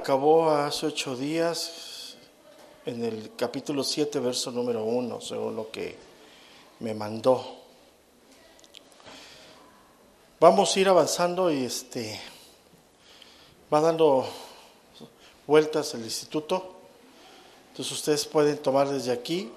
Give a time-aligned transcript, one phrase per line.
[0.00, 2.14] Acabó hace ocho días
[2.86, 5.94] en el capítulo 7, verso número 1, según lo que
[6.78, 7.44] me mandó.
[10.40, 12.18] Vamos a ir avanzando y este
[13.70, 14.24] va dando
[15.46, 16.76] vueltas el instituto.
[17.68, 19.52] Entonces ustedes pueden tomar desde aquí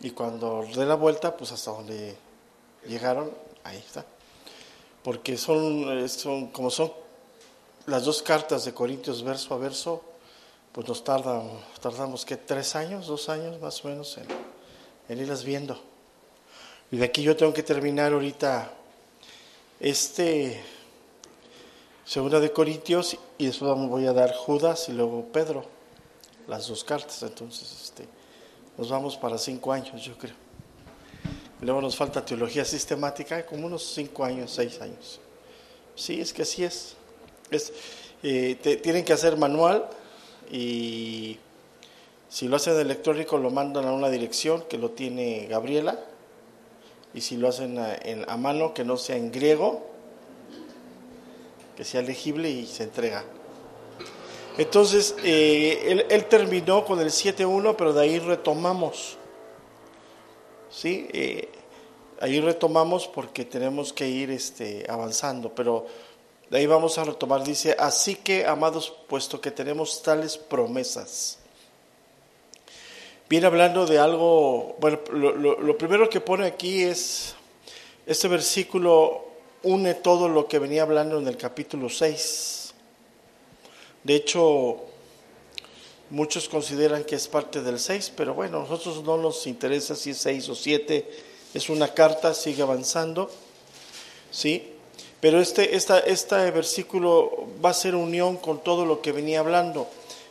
[0.00, 2.16] y cuando dé la vuelta, pues hasta donde
[2.86, 3.32] llegaron,
[3.64, 4.06] ahí está.
[5.02, 7.07] Porque son, son como son
[7.88, 10.02] las dos cartas de Corintios verso a verso,
[10.72, 11.48] pues nos tardan,
[11.80, 14.18] tardamos que tres años, dos años más o menos
[15.08, 15.80] en, irlas viendo.
[16.90, 18.70] Y de aquí yo tengo que terminar ahorita
[19.80, 20.62] este
[22.04, 25.64] segunda de Corintios y después voy a dar Judas y luego Pedro,
[26.46, 27.22] las dos cartas.
[27.22, 28.06] Entonces, este,
[28.76, 30.36] nos vamos para cinco años, yo creo.
[31.62, 35.20] Luego nos falta teología sistemática, como unos cinco años, seis años.
[35.96, 36.97] Sí, es que así es.
[37.50, 37.72] Es,
[38.22, 39.88] eh, tienen que hacer manual
[40.50, 41.38] y
[42.28, 45.98] si lo hacen electrónico lo mandan a una dirección que lo tiene Gabriela
[47.14, 49.86] y si lo hacen a, en, a mano que no sea en griego,
[51.76, 53.24] que sea legible y se entrega.
[54.58, 59.16] Entonces, eh, él, terminó con el 7.1, pero de ahí retomamos.
[60.68, 61.08] ¿Sí?
[61.12, 61.48] Eh,
[62.20, 65.86] ahí retomamos porque tenemos que ir este, avanzando, pero
[66.50, 71.38] de ahí vamos a retomar, dice, así que, amados, puesto que tenemos tales promesas.
[73.28, 77.34] Viene hablando de algo, bueno, lo, primero que pone aquí es,
[78.06, 79.26] este versículo
[79.62, 82.72] une todo lo que venía hablando en el capítulo 6.
[84.04, 84.78] De hecho,
[86.08, 90.10] muchos consideran que es parte del 6, pero bueno, a nosotros no nos interesa si
[90.10, 91.10] es 6 o 7,
[91.52, 93.30] es una carta, sigue avanzando,
[94.30, 94.77] ¿sí?
[95.20, 99.88] Pero este, este versículo va a ser unión con todo lo que venía hablando.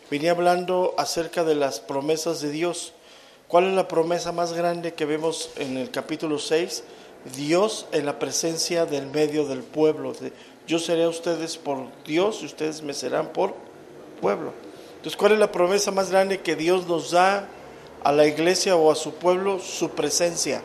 [0.09, 2.93] Venía hablando acerca de las promesas de Dios.
[3.49, 6.83] ¿Cuál es la promesa más grande que vemos en el capítulo 6?
[7.35, 10.13] Dios en la presencia del medio del pueblo.
[10.65, 13.55] Yo seré a ustedes por Dios y ustedes me serán por
[14.21, 14.53] pueblo.
[14.95, 17.47] Entonces, ¿cuál es la promesa más grande que Dios nos da
[18.03, 19.59] a la iglesia o a su pueblo?
[19.59, 20.61] Su presencia.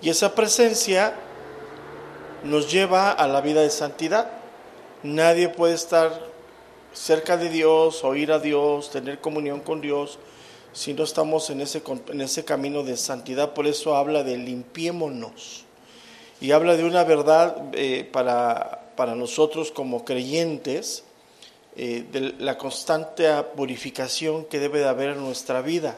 [0.00, 1.14] Y esa presencia
[2.44, 4.30] nos lleva a la vida de santidad.
[5.02, 6.28] Nadie puede estar
[6.92, 10.18] cerca de Dios, oír a Dios, tener comunión con Dios,
[10.72, 13.54] si no estamos en ese, en ese camino de santidad.
[13.54, 15.64] Por eso habla de limpiémonos.
[16.40, 21.04] Y habla de una verdad eh, para, para, nosotros como creyentes,
[21.76, 23.26] eh, de la constante
[23.56, 25.96] purificación que debe de haber en nuestra vida.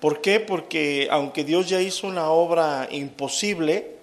[0.00, 0.40] ¿Por qué?
[0.40, 3.99] Porque aunque Dios ya hizo una obra imposible,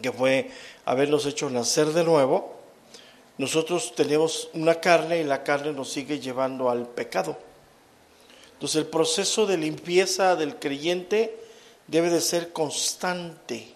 [0.00, 0.50] que fue
[0.84, 2.56] haberlos hecho nacer de nuevo,
[3.38, 7.38] nosotros tenemos una carne y la carne nos sigue llevando al pecado.
[8.54, 11.38] Entonces el proceso de limpieza del creyente
[11.86, 13.68] debe de ser constante.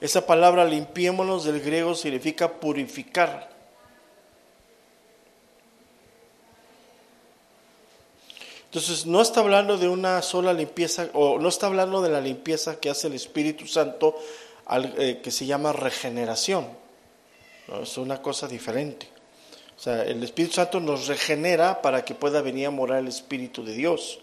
[0.00, 3.54] Esa palabra limpiémonos del griego significa purificar.
[8.74, 12.80] Entonces no está hablando de una sola limpieza o no está hablando de la limpieza
[12.80, 14.16] que hace el Espíritu Santo
[14.66, 16.66] que se llama regeneración.
[17.82, 19.08] Es una cosa diferente.
[19.76, 23.64] O sea, el Espíritu Santo nos regenera para que pueda venir a morar el Espíritu
[23.64, 24.20] de Dios.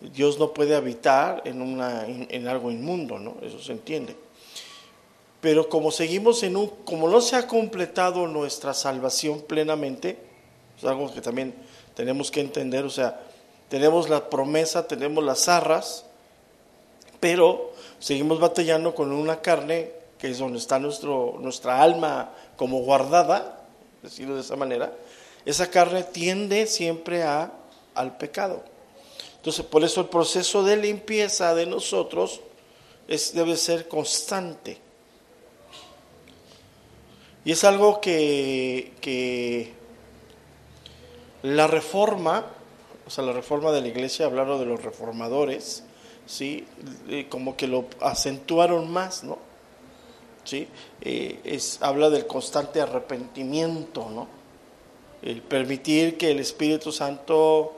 [0.00, 3.36] Dios no puede habitar en, una, en, algo inmundo, ¿no?
[3.42, 4.16] Eso se entiende.
[5.40, 10.18] Pero como seguimos en un, como no se ha completado nuestra salvación plenamente,
[10.76, 11.54] es algo que también
[11.94, 13.20] tenemos que entender, o sea,
[13.68, 16.04] tenemos la promesa, tenemos las arras,
[17.20, 17.72] pero
[18.06, 23.66] seguimos batallando con una carne que es donde está nuestro, nuestra alma como guardada,
[24.00, 24.96] decirlo de esa manera,
[25.44, 27.50] esa carne tiende siempre a,
[27.96, 28.62] al pecado.
[29.38, 32.42] Entonces, por eso el proceso de limpieza de nosotros
[33.08, 34.78] es, debe ser constante.
[37.44, 39.72] Y es algo que, que
[41.42, 42.46] la reforma,
[43.04, 45.82] o sea, la reforma de la iglesia, hablaron de los reformadores,
[46.26, 46.66] ¿sí?
[47.28, 49.38] como que lo acentuaron más, ¿no?
[50.44, 50.68] ¿Sí?
[51.00, 54.28] Eh, es, habla del constante arrepentimiento, ¿no?
[55.22, 57.72] El permitir que el Espíritu Santo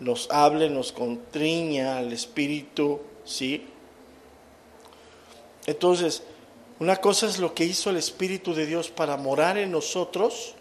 [0.00, 3.66] nos hable, nos contriña al Espíritu, ¿sí?
[5.66, 6.22] Entonces,
[6.78, 10.54] una cosa es lo que hizo el Espíritu de Dios para morar en nosotros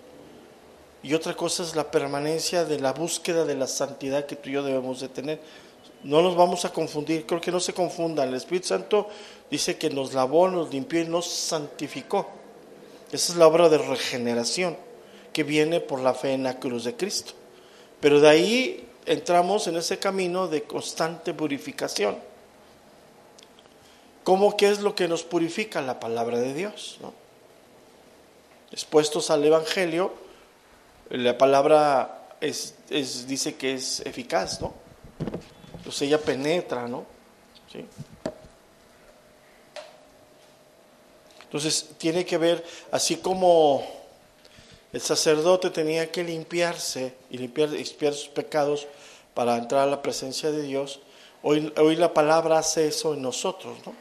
[1.03, 4.53] y otra cosa es la permanencia de la búsqueda de la santidad que tú y
[4.53, 5.41] yo debemos de tener.
[6.03, 8.29] No nos vamos a confundir, creo que no se confundan.
[8.29, 9.07] El Espíritu Santo
[9.49, 12.27] dice que nos lavó, nos limpió y nos santificó.
[13.11, 14.77] Esa es la obra de regeneración.
[15.31, 17.33] que viene por la fe en la cruz de Cristo.
[17.99, 22.17] Pero de ahí entramos en ese camino de constante purificación.
[24.23, 25.81] ¿Cómo qué es lo que nos purifica?
[25.81, 26.99] La palabra de Dios.
[27.01, 27.13] ¿no?
[28.71, 30.13] Expuestos al Evangelio,
[31.09, 32.75] la palabra es,
[33.27, 34.82] dice que es eficaz, ¿no?
[35.83, 37.05] Entonces ella penetra, ¿no?
[37.69, 37.85] ¿Sí?
[41.43, 43.85] Entonces tiene que ver, así como
[44.93, 48.87] el sacerdote tenía que limpiarse y limpiar, expiar sus pecados
[49.33, 51.01] para entrar a la presencia de Dios,
[51.41, 53.93] hoy, hoy la palabra hace eso en nosotros, ¿no?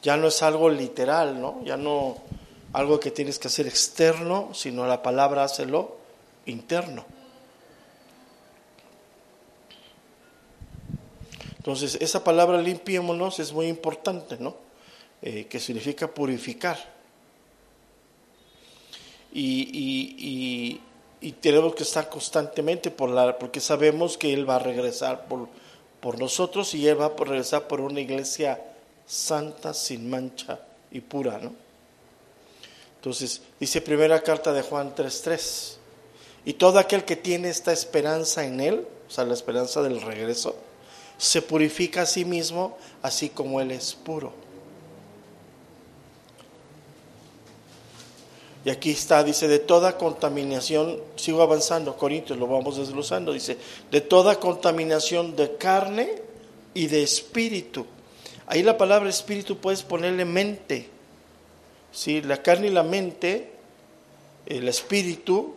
[0.00, 1.62] Ya no es algo literal, ¿no?
[1.62, 2.16] Ya no
[2.72, 5.98] algo que tienes que hacer externo, sino la palabra hace lo
[6.46, 7.17] interno.
[11.58, 14.56] Entonces, esa palabra limpiémonos es muy importante, ¿no?
[15.20, 16.78] Eh, que significa purificar.
[19.32, 20.80] Y,
[21.40, 25.48] tenemos que estar constantemente por la, porque sabemos que Él va a regresar por,
[26.00, 28.62] por nosotros y Él va a regresar por una iglesia
[29.06, 31.52] santa, sin mancha y pura, ¿no?
[32.96, 35.76] Entonces, dice primera carta de Juan 3:3,
[36.44, 40.56] y todo aquel que tiene esta esperanza en Él, o sea, la esperanza del regreso,
[41.18, 44.32] se purifica a sí mismo, así como Él es puro.
[48.64, 53.56] Y aquí está, dice, de toda contaminación, sigo avanzando, Corintios, lo vamos desglosando, dice,
[53.90, 56.22] de toda contaminación de carne
[56.74, 57.86] y de espíritu.
[58.46, 60.88] Ahí la palabra espíritu puedes ponerle mente.
[61.92, 62.20] ¿sí?
[62.22, 63.50] La carne y la mente,
[64.46, 65.54] el espíritu,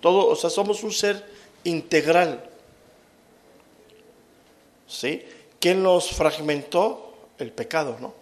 [0.00, 1.24] todo, o sea, somos un ser
[1.64, 2.48] integral.
[4.92, 5.24] ¿Sí?
[5.58, 7.08] ¿Quién nos fragmentó?
[7.38, 8.12] El pecado, ¿no?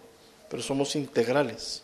[0.49, 1.83] Pero somos integrales.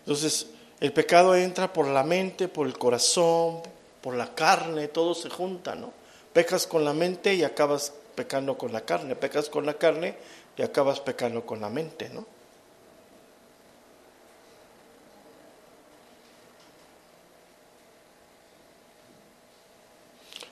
[0.00, 0.48] Entonces,
[0.80, 3.62] el pecado entra por la mente, por el corazón,
[4.00, 5.92] por la carne, todo se junta, ¿no?
[6.32, 10.16] Pecas con la mente y acabas pecando con la carne, pecas con la carne
[10.56, 12.26] y acabas pecando con la mente, ¿no?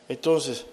[0.08, 0.64] Entonces,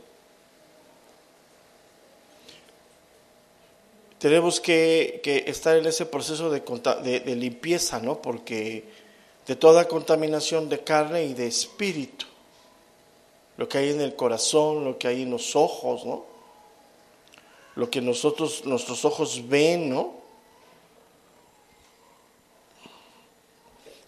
[4.19, 8.21] tenemos que, estar en ese proceso de, limpieza, ¿no?
[8.21, 8.83] Porque
[9.45, 12.25] de toda contaminación de carne y de espíritu,
[13.57, 16.25] lo que hay en el corazón, lo que hay en los ojos, ¿no?
[17.75, 20.15] Lo que nosotros, nuestros ojos ven, ¿no?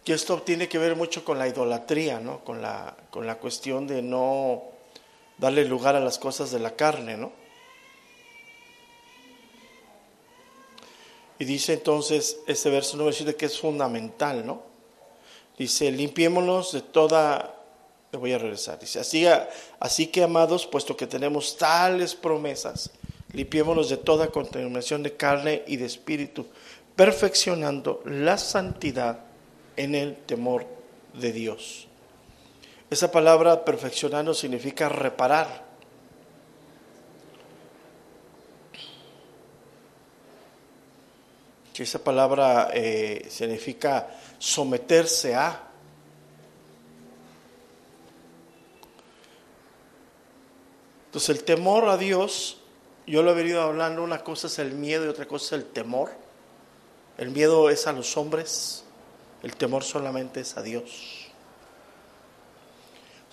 [0.05, 2.43] Y esto tiene que ver mucho con la idolatría, ¿no?
[2.43, 4.63] Con la, con la cuestión de no
[5.37, 7.31] darle lugar a las cosas de la carne, ¿no?
[11.39, 14.61] Y dice entonces este verso 9 que es fundamental, ¿no?
[15.57, 17.55] Dice, limpiémonos de toda,
[18.11, 19.25] le voy a regresar, dice, así,
[19.79, 22.91] así que amados, puesto que tenemos tales promesas,
[23.33, 26.45] limpiémonos de toda contaminación de carne y de espíritu,
[26.95, 29.19] perfeccionando la santidad
[29.75, 30.65] en el temor
[31.13, 31.87] de Dios.
[32.89, 35.68] Esa palabra perfeccionando significa reparar
[41.83, 45.67] esa palabra eh, significa someterse a.
[51.05, 52.57] Entonces el temor a Dios,
[53.07, 55.69] yo lo he venido hablando, una cosa es el miedo y otra cosa es el
[55.69, 56.11] temor.
[57.17, 58.83] El miedo es a los hombres,
[59.43, 61.27] el temor solamente es a Dios.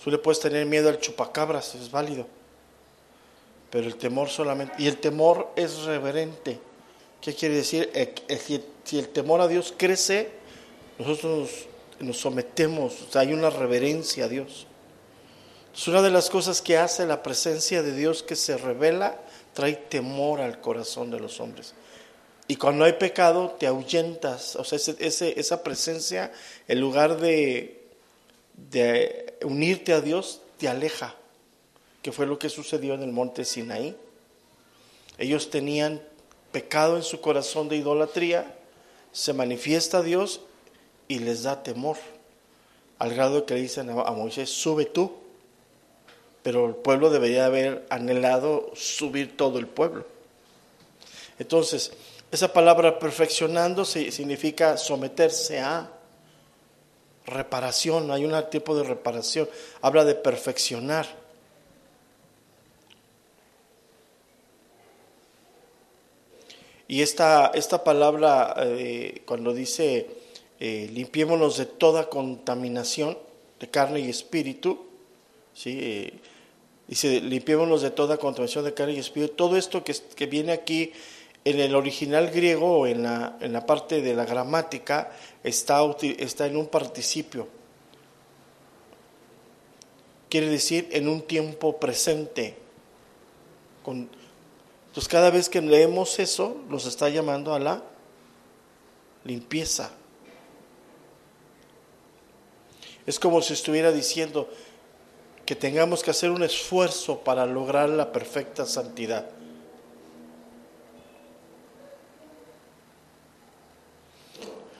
[0.03, 2.27] Tú le puedes tener miedo al chupacabras, es válido,
[3.69, 6.61] pero el temor solamente, y el temor es reverente.
[7.21, 7.89] ¿Qué quiere decir?
[7.93, 10.29] Eh, eh, si el temor a Dios crece,
[10.97, 11.67] nosotros
[11.99, 14.67] nos, sometemos, hay una reverencia a Dios.
[15.75, 19.19] Es una de las cosas que hace la presencia de Dios que se revela,
[19.53, 21.73] trae temor al corazón de los hombres.
[22.47, 26.31] Y cuando hay pecado, te ahuyentas, o sea, esa presencia,
[26.67, 27.83] en lugar de,
[28.71, 31.15] de unirte a Dios, te aleja,
[32.01, 33.95] que fue lo que sucedió en el monte Sinaí.
[35.17, 36.01] Ellos tenían
[36.57, 38.55] pecado en su corazón de idolatría,
[39.11, 40.41] se manifiesta a Dios
[41.07, 41.97] y les da temor,
[42.97, 45.17] al grado que le dicen a Moisés, sube tú,
[46.41, 50.07] pero el pueblo debería haber anhelado subir todo el pueblo.
[51.37, 51.91] Entonces,
[52.31, 55.91] esa palabra perfeccionando significa someterse a
[57.27, 59.47] reparación, hay un tipo de reparación,
[59.83, 61.05] habla de perfeccionar.
[66.87, 70.07] Y esta, esta palabra, eh, cuando dice
[70.59, 73.17] eh, limpiémonos de toda contaminación
[73.59, 74.85] de carne y espíritu,
[75.53, 75.77] ¿sí?
[75.81, 76.13] Eh,
[76.87, 79.33] dice, limpiémonos de toda contaminación de carne y espíritu.
[79.35, 80.93] Todo esto que, que viene aquí
[81.43, 85.11] en el original griego, en la, en la parte de la gramática,
[85.43, 87.47] está, está en un participio.
[90.29, 92.55] Quiere decir en un tiempo presente.
[94.97, 97.83] Entonces cada vez que leemos eso, nos está llamando a la
[99.25, 99.91] limpieza.
[103.05, 104.49] Es como si estuviera diciendo
[105.45, 109.29] que tengamos que hacer un esfuerzo para lograr la perfecta santidad.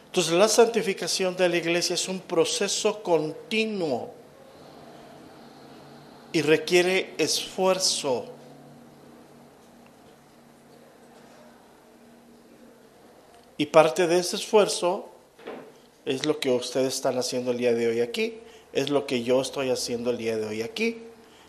[0.08, 4.16] Entonces la santificación de la iglesia es un proceso continuo
[6.32, 8.34] y requiere esfuerzo.
[13.58, 15.10] Y parte de ese esfuerzo
[16.06, 18.40] es lo que ustedes están haciendo el día de hoy aquí,
[18.72, 21.02] es lo que yo estoy haciendo el día de hoy aquí,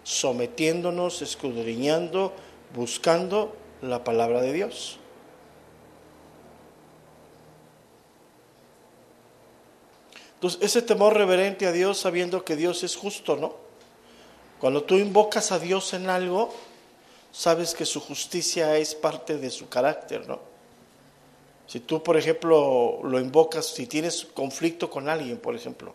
[0.04, 2.32] sometiéndonos, escudriñando,
[2.74, 4.98] buscando la palabra de Dios.
[10.34, 13.56] Entonces, ese temor reverente a Dios sabiendo que Dios es justo, ¿no?
[14.60, 16.54] Cuando tú invocas a Dios en algo,
[17.32, 20.57] sabes que su justicia es parte de su carácter, ¿no?
[21.68, 25.94] Si tú, por ejemplo, lo invocas, si tienes conflicto con alguien, por ejemplo,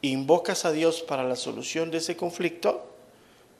[0.00, 2.86] invocas a Dios para la solución de ese conflicto,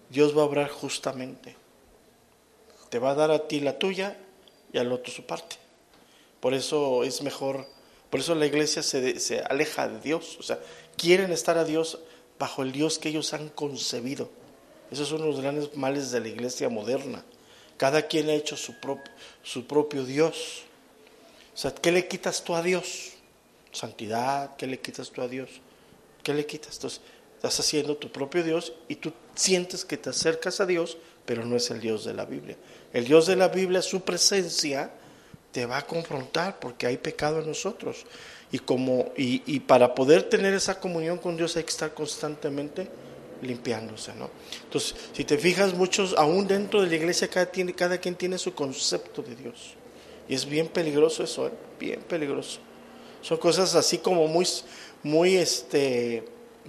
[0.09, 1.55] Dios va a obrar justamente.
[2.89, 4.17] Te va a dar a ti la tuya
[4.73, 5.57] y al otro su parte.
[6.41, 7.67] Por eso es mejor
[8.15, 10.37] por eso la iglesia se, se aleja de Dios.
[10.39, 10.61] O sea,
[10.97, 11.99] quieren estar a Dios
[12.39, 14.31] bajo el Dios que ellos han concebido.
[14.93, 17.25] Esos son los grandes males de la iglesia moderna.
[17.77, 18.73] Cada quien ha hecho su,
[19.43, 20.63] su propio Dios.
[21.55, 23.13] O sea, ¿qué le quitas tú a Dios?
[23.71, 25.49] Santidad, ¿qué le quitas tú a Dios?
[26.23, 26.77] ¿Qué le quitas?
[26.77, 27.01] Entonces,
[27.37, 31.57] estás haciendo tu propio Dios y tú sientes que te acercas a Dios, pero no
[31.57, 32.57] es el Dios de la Biblia.
[32.93, 34.91] El Dios de la Biblia, su presencia,
[35.53, 38.05] te va a confrontar porque hay pecado en nosotros.
[38.51, 42.89] Y, como, y, para poder tener esa comunión con Dios hay que estar constantemente
[43.43, 44.31] limpiándose, ¿no?
[44.65, 48.39] Entonces, si te fijas, muchos, aún dentro de la iglesia, cada, tiene, cada quien tiene
[48.39, 49.75] su concepto de Dios.
[50.29, 51.53] Y es bien peligroso eso, ¿eh?
[51.79, 52.61] bien peligroso.
[53.21, 54.47] Son cosas así como muy,
[55.03, 56.25] muy este,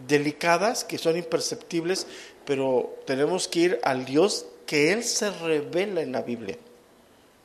[0.07, 2.07] delicadas, que son imperceptibles,
[2.45, 6.57] pero tenemos que ir al Dios que Él se revela en la Biblia.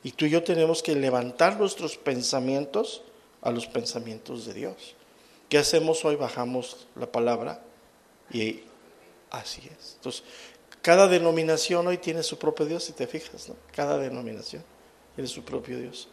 [0.03, 3.03] Y tú y yo tenemos que levantar nuestros pensamientos
[3.41, 4.95] a los pensamientos de Dios.
[5.49, 6.15] ¿Qué hacemos hoy?
[6.15, 7.63] Bajamos la palabra
[8.31, 8.61] y
[9.29, 9.95] así es.
[9.95, 10.23] Entonces,
[10.81, 13.55] cada denominación hoy tiene su propio Dios, si te fijas, ¿no?
[13.73, 14.63] Cada denominación
[15.15, 16.07] tiene su propio Dios.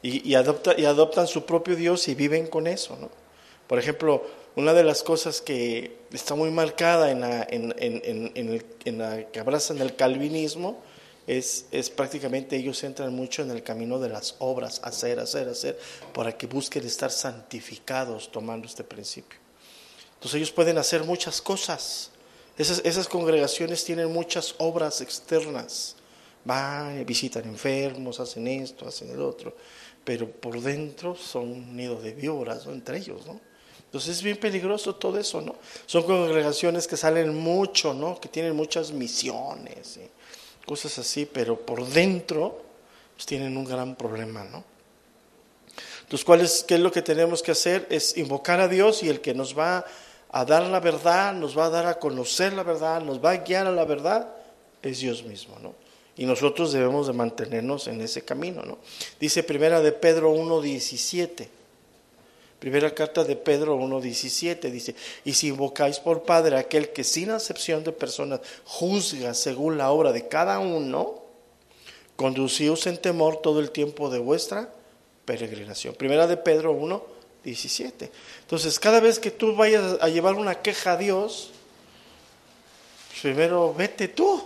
[0.00, 3.10] Y, adopta, y adoptan su propio Dios y viven con eso, ¿no?
[3.66, 8.64] Por ejemplo, una de las cosas que está muy marcada en la, en, en, en,
[8.84, 10.80] en la que abrazan el calvinismo
[11.26, 15.78] es, es, prácticamente ellos entran mucho en el camino de las obras, hacer, hacer, hacer,
[16.14, 19.38] para que busquen estar santificados tomando este principio.
[20.14, 22.10] Entonces ellos pueden hacer muchas cosas.
[22.56, 25.96] Esas, esas congregaciones tienen muchas obras externas.
[26.48, 29.54] Van, visitan enfermos, hacen esto, hacen el otro,
[30.02, 33.38] pero por dentro son nidos de víboras entre ellos, ¿no?
[33.84, 35.56] Entonces es bien peligroso todo eso, ¿no?
[35.84, 38.18] Son congregaciones que salen mucho, ¿no?
[38.18, 40.00] Que tienen muchas misiones
[40.68, 42.62] cosas así, pero por dentro
[43.16, 44.62] pues, tienen un gran problema, ¿no?
[46.02, 47.86] Entonces, ¿cuál es, ¿qué es lo que tenemos que hacer?
[47.90, 49.84] Es invocar a Dios y el que nos va
[50.30, 53.36] a dar la verdad, nos va a dar a conocer la verdad, nos va a
[53.38, 54.28] guiar a la verdad,
[54.82, 55.74] es Dios mismo, ¿no?
[56.18, 58.78] Y nosotros debemos de mantenernos en ese camino, ¿no?
[59.20, 61.46] Dice primera de Pedro 1.17.
[62.58, 67.84] Primera carta de Pedro 1.17 dice, y si invocáis por Padre aquel que sin acepción
[67.84, 71.22] de personas juzga según la obra de cada uno,
[72.16, 74.72] conducíos en temor todo el tiempo de vuestra
[75.24, 75.94] peregrinación.
[75.94, 78.10] Primera de Pedro 1.17.
[78.40, 81.52] Entonces, cada vez que tú vayas a llevar una queja a Dios,
[83.22, 84.42] primero vete tú,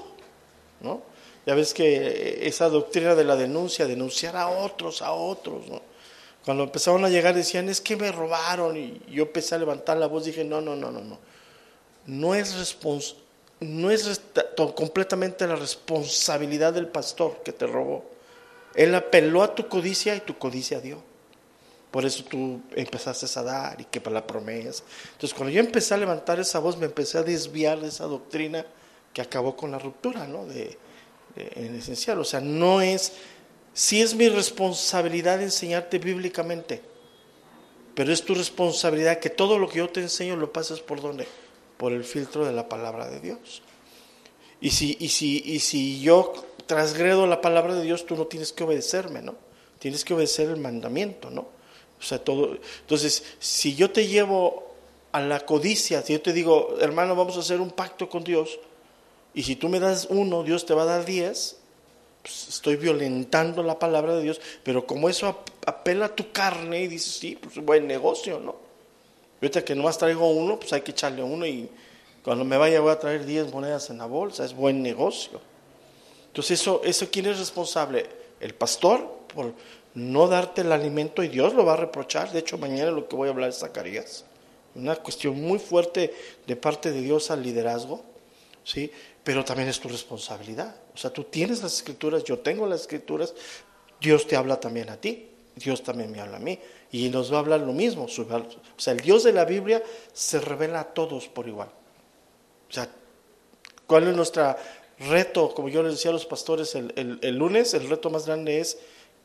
[0.83, 1.12] ¿no?
[1.47, 5.83] Ya ves que esa doctrina de la denuncia, denunciar a otros, a otros, ¿no?
[6.45, 8.77] Cuando empezaron a llegar decían, es que me robaron.
[8.77, 11.19] Y yo empecé a levantar la voz dije, no, no, no, no, no.
[12.07, 12.77] No es,
[13.61, 14.21] no es
[14.75, 18.05] completamente la responsabilidad del pastor que te robó.
[18.75, 21.03] Él apeló a tu codicia y tu codicia dio.
[21.93, 24.83] Por eso tú empezaste a dar y que para la promesa.
[25.13, 28.65] Entonces cuando yo empecé a levantar esa voz me empecé a desviar de esa doctrina
[29.13, 30.47] que acabó con la ruptura, ¿no?
[30.47, 30.79] De,
[31.37, 32.19] en esencial.
[32.19, 33.12] O sea, no es
[33.75, 36.83] si es mi responsabilidad enseñarte bíblicamente.
[37.95, 41.27] pero es tu responsabilidad que todo lo que yo te enseño lo pases por donde?
[41.77, 43.62] Por el filtro de la palabra de Dios.
[44.62, 46.33] Y si, y si, y si yo
[46.67, 49.35] transgredo la palabra de Dios, tú no tienes que obedecerme, ¿no?
[49.79, 51.49] Tienes que obedecer el mandamiento, ¿no?
[51.99, 52.57] O sea, todo.
[52.81, 54.75] Entonces, si yo te llevo
[55.12, 58.59] a la codicia, si yo te digo, hermano, vamos a hacer un pacto con Dios,
[59.35, 61.57] y si tú me das uno, Dios te va a dar diez,
[62.23, 66.89] pues estoy violentando la palabra de Dios, pero como eso apela a tu carne y
[66.89, 68.57] dices, sí, pues buen negocio, ¿no?
[69.41, 71.69] Ahorita que nomás traigo uno, pues hay que echarle uno y
[72.23, 75.41] cuando me vaya voy a traer diez monedas en la bolsa, es buen negocio.
[76.29, 78.07] Entonces, eso, eso ¿quién es responsable?
[78.41, 79.53] El pastor por
[79.95, 82.33] no darte el alimento y Dios lo va a reprochar.
[82.33, 84.25] De hecho, mañana lo que voy a hablar es Zacarías.
[84.75, 86.15] Una cuestión muy fuerte
[86.47, 88.03] de parte de Dios al liderazgo,
[88.65, 88.91] ¿sí?
[89.25, 90.75] Pero también es tu responsabilidad.
[90.95, 93.35] O sea, tú tienes las escrituras, yo tengo las escrituras,
[94.00, 96.59] Dios te habla también a ti, Dios también me habla a mí.
[96.91, 98.05] Y nos va a hablar lo mismo.
[98.05, 101.69] O sea, el Dios de la Biblia se revela a todos por igual.
[102.69, 102.88] O sea,
[103.87, 104.57] ¿cuál es nuestro
[104.99, 105.55] reto?
[105.55, 108.79] Como yo les decía a los pastores el, lunes, el reto más grande es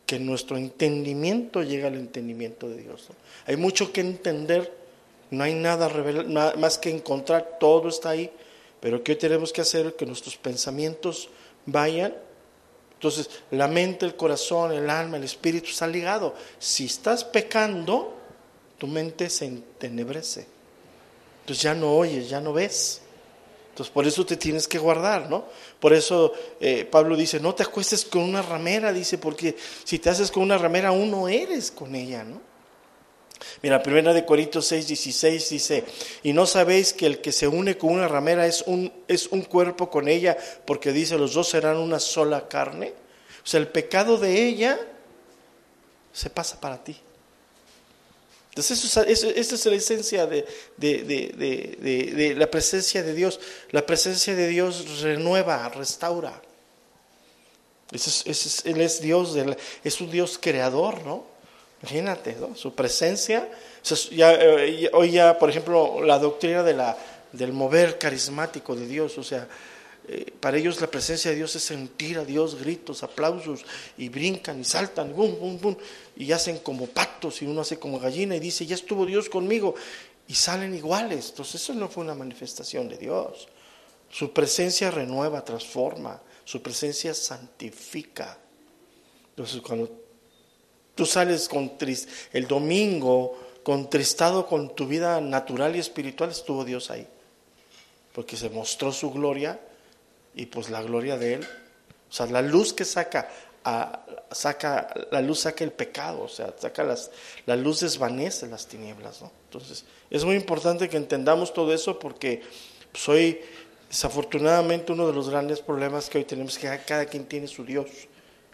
[0.06, 3.08] que nuestro entendimiento llegue al entendimiento de Dios.
[3.46, 4.74] Hay mucho que entender,
[5.32, 5.89] no hay nada
[6.58, 8.32] más que encontrar, todo está ahí,
[8.79, 9.96] pero ¿qué tenemos que hacer?
[9.96, 11.29] Que nuestros pensamientos
[11.65, 12.15] vayan.
[12.93, 16.34] Entonces, la mente, el corazón, el alma, el espíritu está ligado.
[16.60, 18.15] Si estás pecando,
[18.77, 20.48] tu mente se entenebrece.
[21.41, 23.01] Entonces ya no oyes, ya no ves.
[23.69, 25.46] Entonces por eso te tienes que guardar, ¿no?
[25.79, 30.10] Por eso eh, Pablo dice, no te acuestes con una ramera, dice, porque si te
[30.10, 32.41] haces con una ramera, aún no eres con ella, ¿no?
[33.62, 35.84] Mira, primera de Corintios 6, 16 dice,
[36.24, 39.41] y no sabéis que el que se une con una ramera es un, es un
[39.41, 42.94] cuerpo con ella, porque dice, los dos serán una sola carne.
[43.44, 44.79] O sea, el pecado de ella
[46.13, 46.98] se pasa para ti.
[48.50, 50.46] Entonces, eso, es la esencia de,
[50.77, 53.39] de, la presencia de Dios.
[53.70, 56.42] La presencia de Dios renueva, restaura.
[57.92, 59.38] él es Dios,
[59.83, 61.37] es un Dios creador, ¿no?
[61.81, 62.55] Imagínate, ¿no?
[62.55, 63.50] Su presencia.
[64.11, 66.98] Eh, hoy ya, por ejemplo, la doctrina de la,
[67.31, 69.48] del mover carismático de Dios, o sea,
[70.07, 73.66] eh, para ellos la presencia de Dios es sentir a Dios gritos, aplausos,
[73.98, 75.75] y brincan y saltan, bum, bum, bum,
[76.16, 79.75] y hacen como patos, y uno hace como gallina y dice, ya estuvo Dios conmigo,
[80.27, 81.29] y salen iguales.
[81.29, 83.48] Entonces eso no fue una manifestación de Dios.
[84.09, 88.37] Su presencia renueva, transforma, su presencia santifica.
[89.29, 90.06] Entonces cuando
[90.98, 91.72] Tú sales con
[92.33, 97.07] el domingo contristado con tu vida natural y espiritual, estuvo Dios ahí.
[98.14, 99.60] Porque se mostró su gloria
[100.33, 101.48] y pues la gloria de Él.
[102.10, 103.29] O sea, la luz que saca,
[104.31, 107.12] saca la luz saca el pecado, o sea, saca las,
[107.46, 109.20] la luz desvanece las tinieblas.
[109.44, 112.42] Entonces, es muy importante que entendamos todo eso porque
[112.92, 113.46] soy pues,
[113.90, 117.86] desafortunadamente uno de los grandes problemas que hoy tenemos que cada quien tiene su Dios,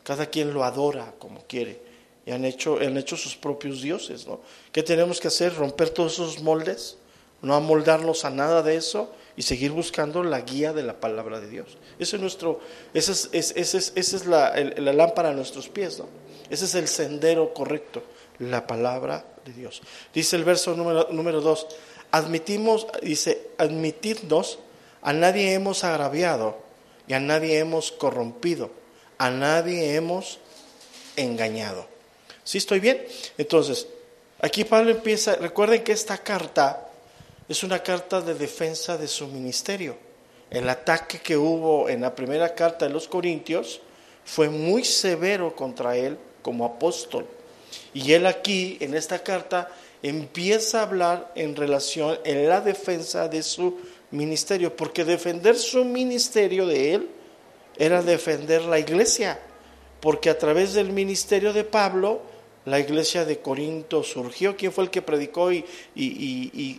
[0.03, 1.92] cada quien lo adora como quiere
[2.25, 4.27] y han hecho, han hecho sus propios dioses.
[4.27, 4.41] ¿no?
[4.71, 5.55] ¿Qué tenemos que hacer?
[5.55, 6.97] Romper todos esos moldes,
[7.41, 11.49] no amoldarnos a nada de eso y seguir buscando la guía de la palabra de
[11.49, 11.77] Dios.
[11.99, 12.59] Ese es nuestro,
[12.93, 16.07] esa es, es, es la, la, lámpara a nuestros pies, ¿no?
[16.49, 18.03] Ese es el sendero correcto,
[18.39, 19.81] la palabra de Dios.
[20.13, 21.67] Dice el verso número, número dos,
[22.12, 24.59] admitimos, dice, admitidnos,
[25.01, 26.57] a nadie hemos agraviado
[27.07, 28.71] y a nadie hemos corrompido,
[29.17, 30.39] a nadie hemos
[31.15, 31.92] engañado.
[32.43, 33.06] ¿Sí estoy bien?
[33.38, 33.88] Entonces,
[34.39, 36.89] aquí Pablo empieza, recuerden que esta carta
[37.47, 39.97] es una carta de defensa de su ministerio.
[40.49, 43.82] El ataque que hubo en la primera carta de los Corintios
[44.25, 47.25] fue muy severo contra él como apóstol.
[47.93, 49.69] Y él aquí, en esta carta,
[50.01, 53.79] empieza a hablar en relación, en la defensa de su
[54.12, 57.10] ministerio, porque defender su ministerio de él
[57.77, 59.39] era defender la iglesia,
[59.99, 62.21] porque a través del ministerio de Pablo,
[62.65, 64.56] la iglesia de Corinto surgió.
[64.56, 65.65] ¿Quién fue el que predicó y,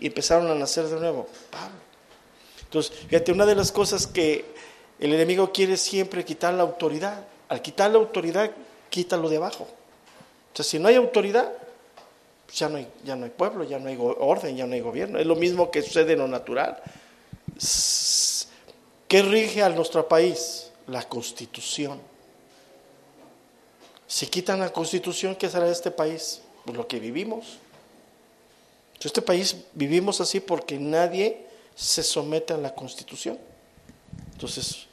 [0.02, 1.26] empezaron a nacer de nuevo?
[1.50, 1.76] Pablo.
[2.64, 4.44] Entonces, fíjate, una de las cosas que
[4.98, 7.26] el enemigo quiere siempre quitar la autoridad.
[7.48, 8.50] Al quitar la autoridad,
[8.88, 9.64] quítalo de abajo.
[9.64, 11.52] O sea, si no hay autoridad,
[12.46, 14.80] pues ya no hay, ya no hay pueblo, ya no hay orden, ya no hay
[14.80, 15.18] gobierno.
[15.18, 16.82] Es lo mismo que sucede en lo natural.
[19.08, 20.70] ¿Qué rige a nuestro país?
[20.86, 22.00] La constitución.
[24.14, 26.40] Si quitan la constitución, ¿qué será de este país?
[26.64, 27.58] Pues lo que vivimos.
[29.00, 33.36] Este país vivimos así porque nadie se somete a la constitución.
[34.30, 34.86] Entonces,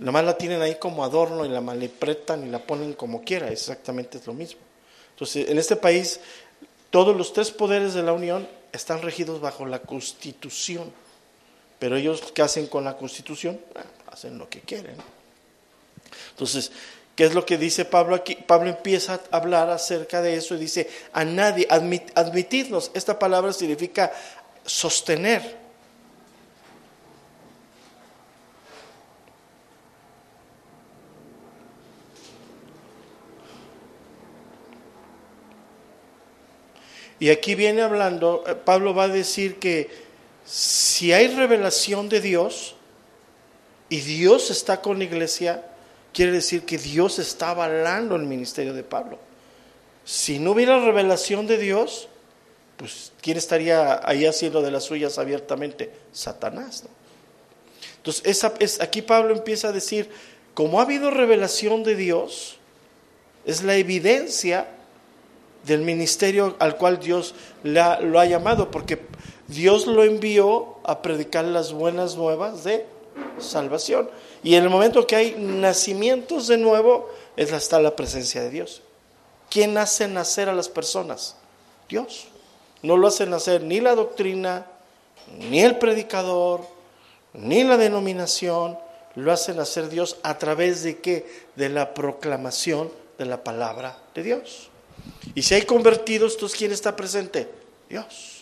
[0.00, 3.48] la más la tienen ahí como adorno y la malepretan y la ponen como quiera,
[3.48, 4.60] exactamente es lo mismo.
[5.12, 6.18] Entonces, en este país
[6.90, 10.92] todos los tres poderes de la Unión están regidos bajo la Constitución.
[11.78, 13.60] Pero ellos, ¿qué hacen con la Constitución?
[13.76, 14.96] Ah, hacen lo que quieren.
[16.30, 16.72] Entonces,
[17.14, 18.34] ¿qué es lo que dice Pablo aquí?
[18.34, 22.90] Pablo empieza a hablar acerca de eso y dice, a nadie, admitirnos.
[22.94, 24.12] Esta palabra significa
[24.64, 25.64] sostener.
[37.20, 39.88] Y aquí viene hablando, eh, Pablo va a decir que
[40.44, 42.74] si hay revelación de Dios
[43.88, 45.64] y Dios está con la iglesia,
[46.14, 49.18] quiere decir que Dios está avalando el ministerio de Pablo.
[50.04, 52.08] Si no hubiera revelación de Dios,
[52.76, 55.90] pues ¿quién estaría ahí haciendo de las suyas abiertamente?
[56.12, 56.84] Satanás.
[57.96, 60.08] Entonces, esa, es, aquí Pablo empieza a decir,
[60.54, 62.56] como ha habido revelación de Dios,
[63.44, 64.68] es la evidencia
[65.66, 69.00] del ministerio al cual Dios lo ha llamado, porque
[69.48, 72.86] Dios lo envió a predicar las buenas nuevas de
[73.38, 74.08] salvación.
[74.44, 78.82] Y en el momento que hay nacimientos de nuevo, es está la presencia de Dios.
[79.50, 81.36] ¿Quién hace nacer a las personas?
[81.88, 82.26] Dios.
[82.82, 84.66] No lo hace nacer ni la doctrina,
[85.38, 86.60] ni el predicador,
[87.32, 88.78] ni la denominación,
[89.14, 91.26] lo hace nacer Dios a través de qué?
[91.56, 94.68] De la proclamación de la palabra de Dios.
[95.34, 97.48] Y si hay convertidos, entonces ¿quién está presente?
[97.88, 98.33] Dios.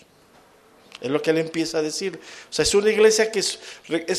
[1.03, 2.19] Es lo que él empieza a decir.
[2.49, 3.59] O sea, es una iglesia que es,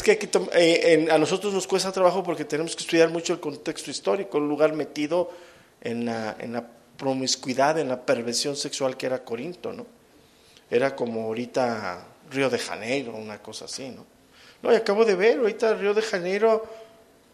[0.04, 3.89] que aquí, eh, a nosotros nos cuesta trabajo porque tenemos que estudiar mucho el contexto
[3.89, 5.32] histórico, el lugar metido
[5.82, 6.67] en la
[6.98, 9.86] promiscuidad, en la perversión sexual que era Corinto, ¿no?
[10.69, 14.06] Era como ahorita Río de Janeiro, una cosa así, ¿no?
[14.62, 16.65] No, y acabo de ver, ahorita Río de Janeiro,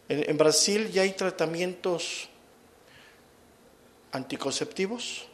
[0.08, 2.28] en Brasil ya hay tratamientos
[4.10, 5.28] anticonceptivos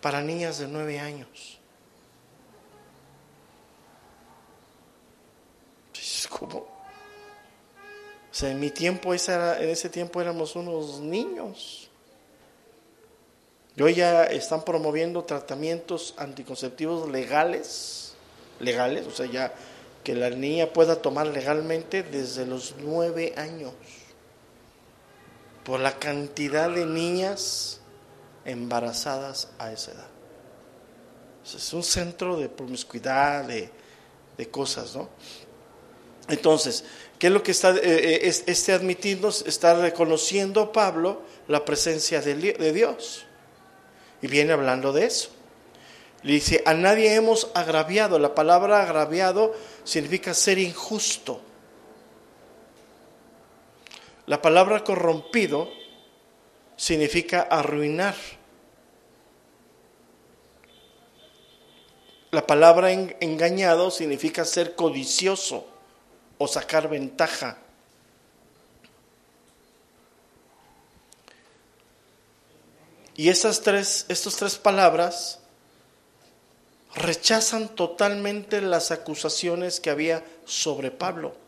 [0.00, 1.55] para niñas de nueve años.
[6.38, 6.58] ¿Cómo?
[6.58, 11.88] O sea, en mi tiempo, esa en ese tiempo éramos unos niños.
[13.76, 18.14] Y hoy ya están promoviendo tratamientos anticonceptivos legales,
[18.60, 19.54] legales, o sea, ya
[20.02, 23.72] que la niña pueda tomar legalmente desde los nueve años
[25.64, 27.80] por la cantidad de niñas
[28.44, 30.08] embarazadas a esa edad.
[31.44, 33.70] Es un centro de promiscuidad, de,
[34.50, 35.08] cosas, ¿no?
[36.28, 36.84] Entonces,
[37.18, 39.44] ¿qué es lo que está eh, eh, este admitirnos?
[39.46, 43.24] Está reconociendo Pablo la presencia de, de Dios.
[44.22, 45.30] Y viene hablando de eso.
[46.22, 48.18] Le dice, a nadie hemos agraviado.
[48.18, 51.40] La palabra agraviado significa ser injusto.
[54.26, 55.70] La palabra corrompido
[56.76, 58.16] significa arruinar.
[62.32, 65.75] La palabra engañado significa ser codicioso
[66.38, 67.58] o sacar ventaja.
[73.16, 75.38] Y esas tres, estas tres palabras
[76.94, 81.46] rechazan totalmente las acusaciones que había sobre Pablo.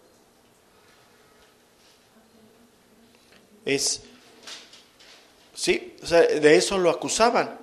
[3.69, 4.01] es,
[5.55, 7.59] sí, de eso lo acusaban.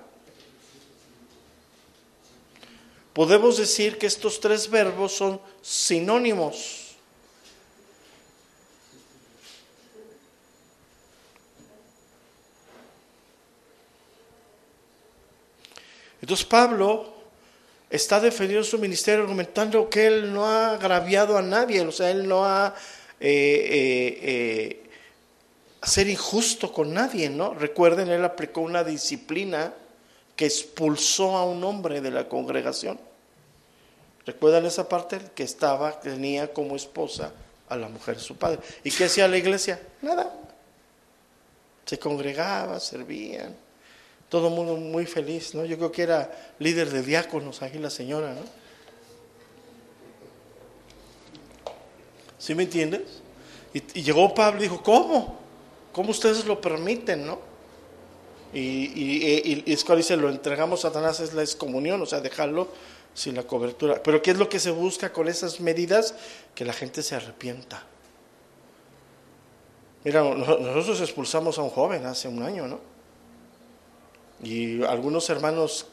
[3.12, 6.85] Podemos decir que estos tres verbos son sinónimos.
[16.26, 17.06] Entonces Pablo
[17.88, 22.26] está defendiendo su ministerio argumentando que él no ha agraviado a nadie, o sea, él
[22.26, 22.74] no ha
[23.20, 24.90] eh, eh, eh,
[25.84, 27.54] ser injusto con nadie, ¿no?
[27.54, 29.72] Recuerden, él aplicó una disciplina
[30.34, 32.98] que expulsó a un hombre de la congregación.
[34.26, 35.20] ¿Recuerdan esa parte?
[35.32, 37.30] Que estaba, tenía como esposa
[37.68, 38.58] a la mujer de su padre.
[38.82, 39.80] ¿Y qué hacía la iglesia?
[40.02, 40.34] Nada.
[41.84, 43.65] Se congregaba, servían.
[44.28, 45.64] Todo mundo muy feliz, ¿no?
[45.64, 48.42] Yo creo que era líder de diáconos aquí la señora, ¿no?
[52.38, 53.22] ¿Sí me entiendes?
[53.72, 55.38] Y, y llegó Pablo y dijo, ¿cómo?
[55.92, 57.56] ¿Cómo ustedes lo permiten, no?
[58.52, 62.68] Y, es cuando dice, lo entregamos a Satanás, es la excomunión, o sea, dejarlo
[63.12, 64.02] sin la cobertura.
[64.02, 66.14] Pero ¿qué es lo que se busca con esas medidas?
[66.54, 67.84] Que la gente se arrepienta.
[70.04, 72.95] Mira, nosotros expulsamos a un joven hace un año, ¿no?
[74.42, 75.86] Y algunos hermanos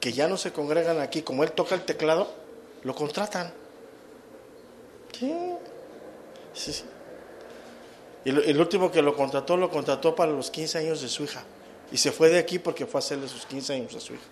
[0.00, 2.32] que ya no se congregan aquí, como él toca el teclado,
[2.84, 3.52] lo contratan.
[5.18, 5.34] Sí,
[6.54, 6.84] sí.
[8.24, 11.42] Y el último que lo contrató, lo contrató para los 15 años de su hija.
[11.92, 14.22] Y se fue de aquí porque fue a hacerle sus 15 años a su hija.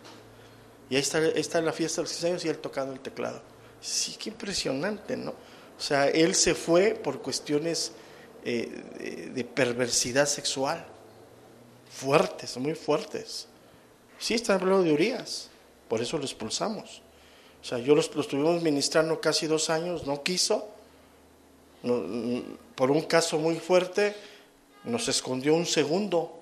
[0.91, 3.43] Y ahí está, está la fiesta de los 15 años y él tocando el teclado.
[3.81, 5.31] Sí, qué impresionante, ¿no?
[5.31, 7.93] O sea, él se fue por cuestiones
[8.45, 10.87] eh, de, perversidad sexual,
[11.99, 13.47] fuertes, muy fuertes.
[14.19, 15.49] Sí, está hablando de Urias,
[15.89, 17.03] por eso lo expulsamos.
[17.61, 20.69] O sea, yo lo, estuvimos ministrando casi dos años, no quiso,
[22.75, 24.15] por un caso muy fuerte,
[24.85, 26.35] nos escondió un segundo.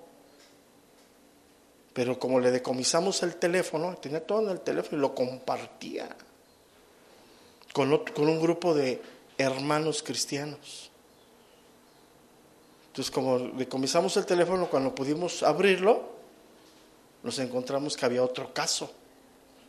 [1.95, 6.14] Pero como le decomisamos el teléfono, tenía todo en el teléfono y lo compartía
[7.73, 9.01] con, con un grupo de
[9.38, 10.86] hermanos cristianos.
[12.97, 16.03] Entonces, como decomisamos el teléfono, cuando pudimos abrirlo,
[17.23, 18.91] nos encontramos que había otro caso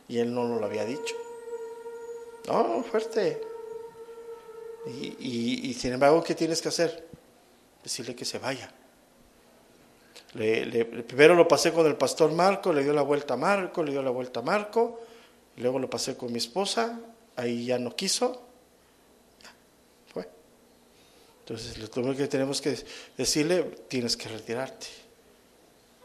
[0.08, 1.14] y él no nos lo había dicho.
[2.46, 3.38] No, fuerte.
[4.86, 7.06] Y, sin embargo, ¿qué tienes que hacer?
[7.82, 8.72] Decirle que se vaya.
[10.32, 14.00] primero lo pasé con el pastor Marco, le dio la vuelta a Marco, le dio
[14.00, 15.00] la vuelta a Marco,
[15.58, 16.98] luego lo pasé con mi esposa,
[17.36, 18.40] ahí ya no quiso,
[20.14, 20.26] fue.
[21.48, 22.76] Entonces, lo que tenemos que
[23.16, 24.86] decirle, tienes que retirarte.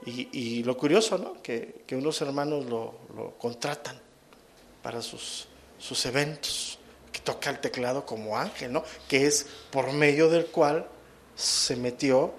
[0.06, 1.42] Y, lo curioso, ¿no?
[1.42, 4.00] Que, unos hermanos lo, contratan
[4.82, 6.80] para sus, sus eventos,
[7.12, 8.86] que toca el teclado como ángel, ¿no?
[9.10, 10.88] Que es por medio del cual
[11.36, 12.34] se metió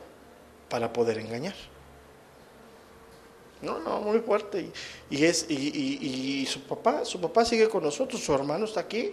[0.71, 1.55] para poder engañar.
[3.61, 4.71] No, no, muy fuerte.
[5.11, 9.13] Y, es, y, su papá, su papá sigue con nosotros, su hermano está aquí.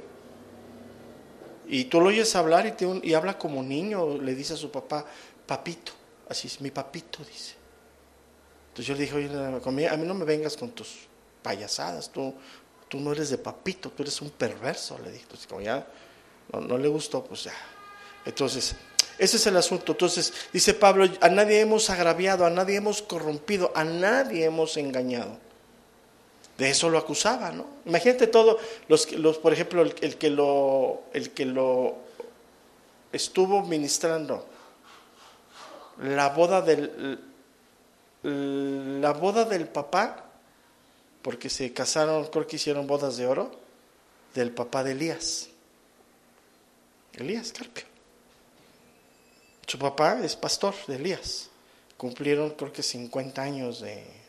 [1.72, 4.70] Y tú lo oyes hablar y, te, y habla como niño, le dice a su
[4.70, 5.06] papá,
[5.48, 5.94] papito,
[6.28, 7.56] así es, mi papito, dice.
[8.68, 11.08] Entonces yo le dije, oye, a mí no me vengas con tus
[11.42, 12.36] payasadas, tú,
[12.90, 15.24] tú no eres de papito, tú eres un perverso, le dije.
[15.24, 15.88] Entonces como ya
[16.52, 17.54] no, no le gustó, pues ya.
[18.26, 18.76] Entonces,
[19.18, 19.94] ese es el asunto.
[19.94, 25.38] Entonces, dice Pablo, a nadie hemos agraviado, a nadie hemos corrompido, a nadie hemos engañado.
[26.58, 27.66] De eso lo acusaba, ¿no?
[27.86, 31.96] Imagínate todo, los, los por ejemplo, el, que lo, el que lo
[33.12, 34.46] estuvo ministrando,
[36.00, 37.20] la boda del,
[38.24, 40.26] la boda del papá,
[41.22, 43.52] porque se casaron, creo que hicieron bodas de oro,
[44.34, 45.50] del papá de Elías.
[47.14, 47.86] Elías Carpio.
[49.68, 51.50] Su papá es pastor de Elías.
[51.98, 54.21] Cumplieron creo que 50 años de,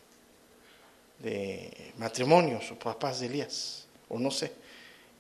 [1.22, 4.52] de matrimonio, su papá es de Elías, o no sé.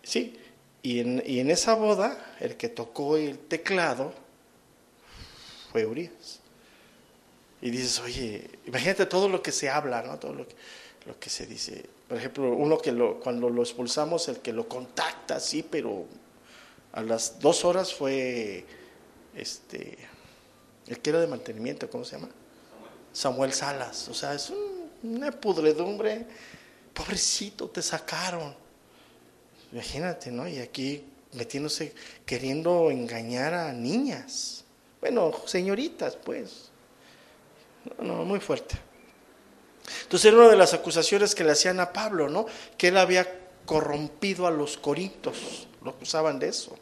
[0.02, 0.38] Sí,
[0.82, 4.12] y en, y en esa boda el que tocó el teclado
[5.70, 6.40] fue Urias.
[7.60, 10.18] Y dices, oye, imagínate todo lo que se habla, ¿no?
[10.18, 10.54] Todo lo que,
[11.06, 11.84] lo que se dice.
[12.08, 16.04] Por ejemplo, uno que lo, cuando lo expulsamos, el que lo contacta, sí, pero
[16.92, 18.64] a las dos horas fue
[19.36, 19.96] este
[20.88, 22.28] el que era de mantenimiento, ¿cómo se llama?
[23.12, 24.08] Samuel Salas.
[24.08, 24.52] O sea, es
[25.02, 26.26] una pudredumbre.
[26.92, 28.54] Pobrecito, te sacaron.
[29.72, 30.46] Imagínate, ¿no?
[30.46, 31.94] Y aquí metiéndose,
[32.26, 34.64] queriendo engañar a niñas.
[35.00, 36.70] Bueno, señoritas, pues.
[37.98, 38.76] No, no, muy fuerte.
[40.02, 42.46] Entonces era una de las acusaciones que le hacían a Pablo, ¿no?
[42.76, 43.26] Que él había
[43.64, 45.66] corrompido a los corintos.
[45.82, 46.76] Lo acusaban de eso.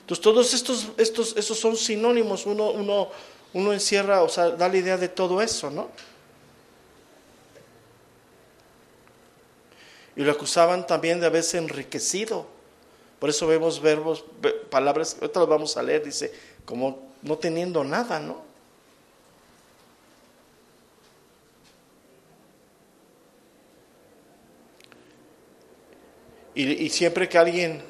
[0.00, 3.08] Entonces todos estos, estos, esos son sinónimos, uno, uno,
[3.54, 5.88] uno encierra, o sea, da la idea de todo eso, ¿no?
[10.16, 12.46] Y lo acusaban también de haberse enriquecido.
[13.18, 14.24] Por eso vemos verbos,
[14.70, 16.32] palabras, ahorita lo vamos a leer, dice,
[16.64, 18.42] como no teniendo nada, ¿no?
[26.56, 27.82] Y, y siempre que alguien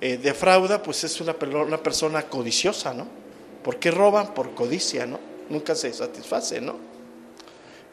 [0.00, 3.27] eh, defrauda, pues es una, una persona codiciosa, ¿no?
[3.62, 4.34] ¿Por qué roban?
[4.34, 5.18] Por codicia, ¿no?
[5.48, 6.76] Nunca se satisface, ¿no?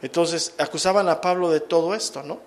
[0.02, 2.40] Entonces acusaban a Pablo de todo esto, ¿no?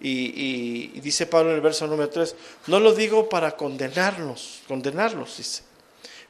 [0.00, 5.62] Y, dice Pablo en el verso número 3, no lo digo para condenarlos, condenarlos, dice,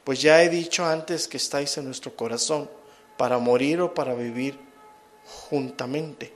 [0.03, 2.69] pues ya he dicho antes que estáis en nuestro corazón,
[3.17, 4.57] para morir o para vivir
[5.49, 6.33] juntamente.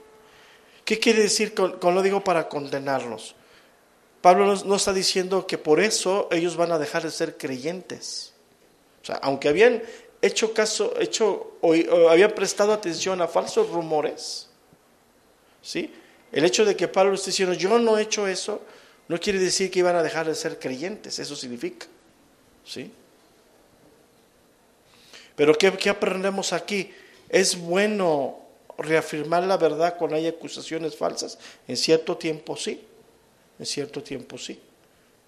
[0.84, 3.34] ¿Qué quiere decir con, con lo digo para condenarlos?
[4.20, 8.34] Pablo no está diciendo que por eso ellos van a dejar de ser creyentes.
[9.02, 9.82] O sea, aunque habían
[10.22, 11.58] hecho caso, hecho,
[12.10, 14.48] habían prestado atención a falsos rumores,
[15.62, 15.92] ¿sí?
[16.32, 18.62] El hecho de que Pablo esté diciendo, yo no he hecho eso,
[19.08, 21.86] no quiere decir que iban a dejar de ser creyentes, eso significa,
[22.64, 22.92] ¿sí?
[25.34, 26.92] Pero ¿qué, qué aprendemos aquí?
[27.28, 28.38] Es bueno
[28.78, 32.82] reafirmar la verdad cuando hay acusaciones falsas, en cierto tiempo sí,
[33.58, 34.60] en cierto tiempo sí.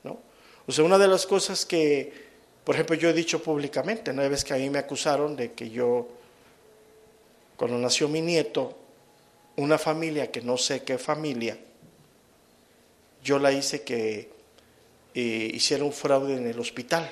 [0.04, 0.18] ¿no?
[0.66, 2.31] O sea, una de las cosas que,
[2.64, 5.70] por ejemplo, yo he dicho públicamente, una vez que a mí me acusaron de que
[5.70, 6.08] yo,
[7.56, 8.76] cuando nació mi nieto,
[9.56, 11.58] una familia que no sé qué familia,
[13.22, 14.30] yo la hice que
[15.14, 17.10] eh, hiciera un fraude en el hospital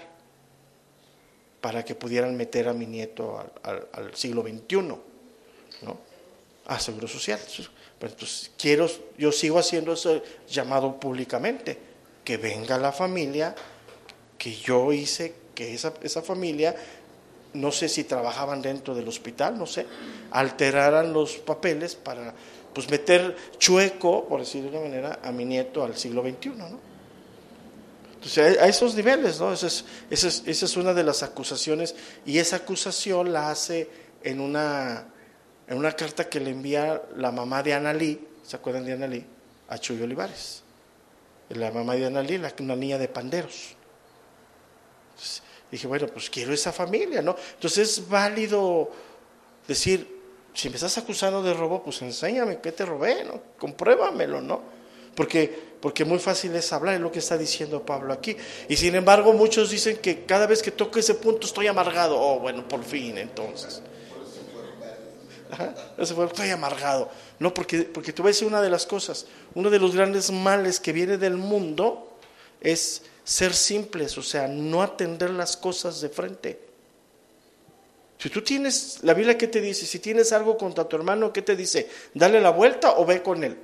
[1.61, 5.01] para que pudieran meter a mi nieto al, siglo XXI, ¿no?
[6.67, 7.39] A Seguro Social.
[7.99, 11.77] Pero entonces quiero, yo sigo haciendo ese llamado públicamente,
[12.25, 13.55] que venga la familia,
[14.39, 16.75] que yo hice esa, esa familia,
[17.55, 19.87] no sé si trabajaban dentro del hospital, no sé,
[20.31, 22.35] alteraran los papeles para
[22.73, 26.91] pues meter chueco, por decirlo de una manera, a mi nieto al siglo XXI, ¿no?
[28.15, 29.53] Entonces, a esos niveles, ¿no?
[29.53, 30.29] Esa es, esa,
[30.67, 31.95] es, una de las acusaciones
[32.27, 33.89] y esa acusación la hace
[34.23, 35.07] en una,
[35.67, 39.25] en una carta que le envía la mamá de Analí, ¿se acuerdan de Analí?
[39.69, 40.63] A Chuy Olivares.
[41.49, 43.75] La mamá de Analí, la, una niña de panderos.
[45.13, 47.37] Entonces, dije, bueno, pues quiero esa familia, ¿no?
[47.55, 48.91] Entonces es válido
[49.67, 50.21] decir,
[50.55, 53.41] si me estás acusando de robo, pues enséñame qué te robé, ¿no?
[53.59, 54.81] Compruébamelo, ¿no?
[55.15, 58.37] porque, porque muy fácil es hablar, es lo que está diciendo Pablo aquí.
[58.69, 62.19] Y sin embargo, muchos dicen que cada vez que toco ese punto estoy amargado.
[62.19, 63.83] Oh, bueno, por fin entonces.
[65.99, 67.11] estoy amargado.
[67.39, 69.27] No, porque, porque te voy a decir una de las cosas.
[69.55, 72.17] Uno de los grandes males que viene del mundo
[72.61, 76.61] es ser simples, o sea, no atender las cosas de frente.
[78.19, 79.87] Si tú tienes, la Biblia, ¿qué te dice?
[79.87, 81.89] Si tienes algo contra tu hermano, ¿qué te dice?
[82.13, 83.57] ¿Dale la vuelta o ve con él?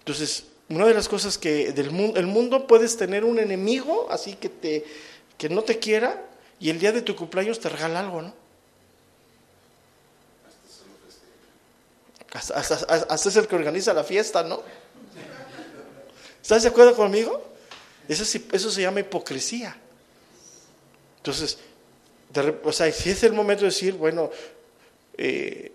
[0.00, 4.34] Entonces, una de las cosas que del mundo, el mundo puedes tener un enemigo así
[4.34, 4.84] que te
[5.38, 6.24] que no te quiera
[6.58, 8.34] y el día de tu cumpleaños te regala algo, ¿no?
[12.32, 14.62] Hasta, hasta, es el que organiza la fiesta, ¿no?
[16.42, 17.42] ¿Estás de acuerdo conmigo?
[18.08, 19.76] Eso, se llama hipocresía.
[21.18, 21.58] Entonces,
[22.64, 24.30] o sea, si es el momento de decir, bueno,
[25.16, 25.72] eh,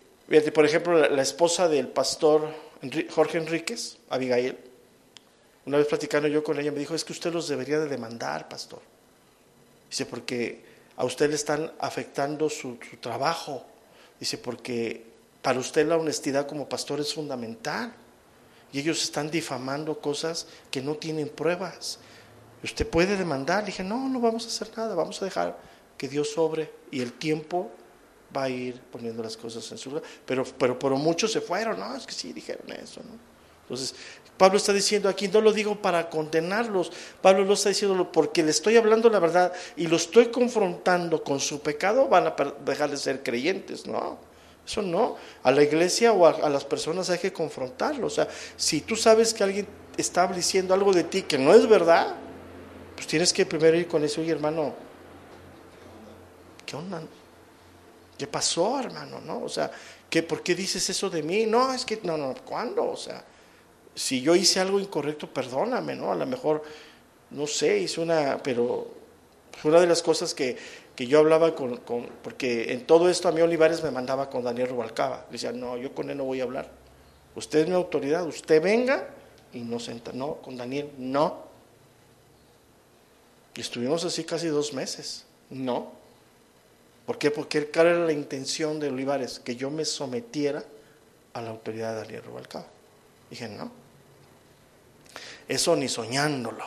[0.54, 2.54] por ejemplo, la esposa del pastor
[3.10, 4.58] Jorge Enríquez, Abigail,
[5.66, 8.48] una vez platicando yo con ella, me dijo, es que usted los debería de demandar,
[8.48, 8.82] pastor.
[9.90, 10.64] Dice, porque
[10.96, 13.66] a usted le están afectando su, trabajo.
[14.20, 15.06] Dice, porque
[15.42, 17.94] para usted la honestidad como pastor es fundamental.
[18.72, 22.00] Y ellos están difamando cosas que no tienen pruebas.
[22.64, 23.66] Usted puede demandar.
[23.66, 25.58] dije, no, no vamos a hacer nada, vamos a dejar
[25.98, 27.72] que Dios sobre y el tiempo
[28.36, 30.04] va a ir poniendo las cosas en su lugar.
[30.26, 33.38] Pero, pero por muchos se fueron, no, es que sí dijeron eso, ¿no?
[33.64, 33.96] Entonces,
[34.38, 38.52] Pablo está diciendo aquí, no lo digo para condenarlos, Pablo lo está diciendo porque le
[38.52, 42.98] estoy hablando la verdad y lo estoy confrontando con su pecado, van a dejar de
[42.98, 44.20] ser creyentes, ¿no?
[44.68, 48.28] Eso no, a la iglesia o a, las personas hay que confrontarlo, o sea,
[48.58, 52.16] si tú sabes que alguien está diciendo algo de ti que no es verdad,
[52.94, 54.74] pues tienes que primero ir con eso, y hermano,
[56.66, 57.02] ¿qué onda?
[58.18, 59.22] ¿Qué pasó, hermano?
[59.22, 59.44] ¿No?
[59.44, 59.72] O sea,
[60.10, 61.46] ¿qué, ¿por qué dices eso de mí?
[61.46, 62.92] No, es que, no, no, ¿cuándo?
[62.92, 63.24] O sea,
[63.96, 66.12] si yo hice algo incorrecto, perdóname, ¿no?
[66.12, 66.62] A lo mejor,
[67.30, 68.92] no sé, hice una, pero
[69.64, 70.58] una de las cosas que,
[70.98, 74.44] que yo hablaba con, con, porque en todo esto a mí Olivares me mandaba con
[74.44, 75.28] Daniel Rubalcaba.
[75.30, 76.72] Decía, no, yo con él no voy a hablar.
[77.36, 79.08] Usted es mi autoridad, usted venga
[79.54, 80.12] y no senta.
[80.12, 81.44] No, con Daniel, no.
[83.54, 85.26] Y estuvimos así casi dos meses.
[85.52, 85.92] No.
[87.06, 87.30] ¿Por qué?
[87.30, 90.64] Porque era la intención de Olivares, que yo me sometiera
[91.34, 92.66] a la autoridad de Daniel Rubalcaba.
[93.30, 93.72] Dije, no,
[95.48, 96.66] eso ni soñándolo.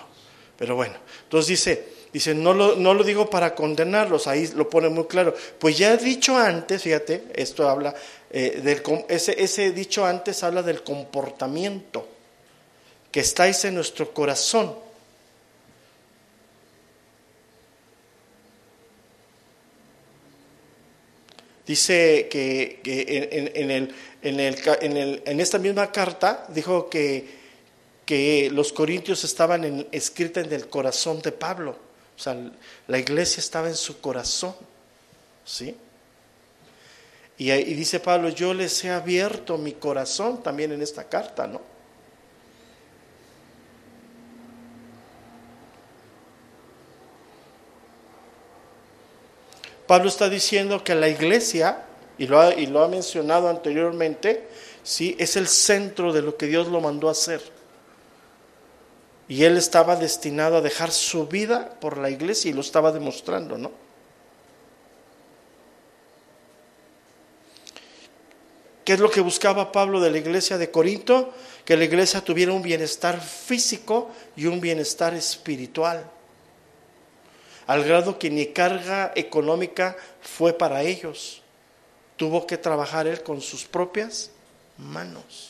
[0.57, 4.89] Pero bueno, entonces dice, dice, no lo, no lo digo para condenarlos, ahí lo pone
[4.89, 5.35] muy claro.
[5.59, 7.95] Pues ya he dicho antes, fíjate, esto habla,
[8.31, 12.07] eh, del, ese, ese dicho antes habla del comportamiento
[13.11, 14.75] que estáis en nuestro corazón
[21.71, 22.81] Dice que,
[23.55, 27.25] en, el, el, en, esta misma carta dijo que,
[28.05, 31.79] que los corintios estaban en, escrita en el corazón de Pablo.
[32.21, 32.37] O sea,
[32.87, 34.55] la iglesia estaba en su corazón.
[35.43, 35.75] ¿Sí?
[37.39, 41.63] Y, y dice Pablo, yo les he abierto mi corazón también en esta carta, ¿no?
[49.87, 51.85] Pablo está diciendo que la iglesia,
[52.19, 54.47] y lo ha, y lo ha mencionado anteriormente,
[54.83, 55.17] ¿sí?
[55.19, 57.60] es el centro de lo que Dios lo mandó a hacer.
[59.31, 63.57] Y él estaba destinado a dejar su vida por la iglesia y lo estaba demostrando,
[63.57, 63.71] ¿no?
[68.85, 71.33] ¿Qué es lo que buscaba Pablo de la iglesia de Corinto?
[71.65, 76.05] Que la iglesia tuviera un bienestar físico y un bienestar espiritual
[77.71, 81.41] al grado que ni carga económica fue para ellos.
[82.17, 84.33] tuvo que trabajar él con sus propias
[84.77, 85.50] manos.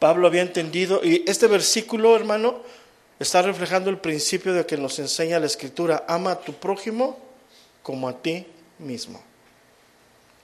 [0.00, 2.62] Pablo había entendido, y este versículo, hermano,
[3.18, 7.18] está reflejando el principio de que nos enseña la Escritura, ama a tu prójimo
[7.82, 8.46] como a ti
[8.78, 9.22] mismo.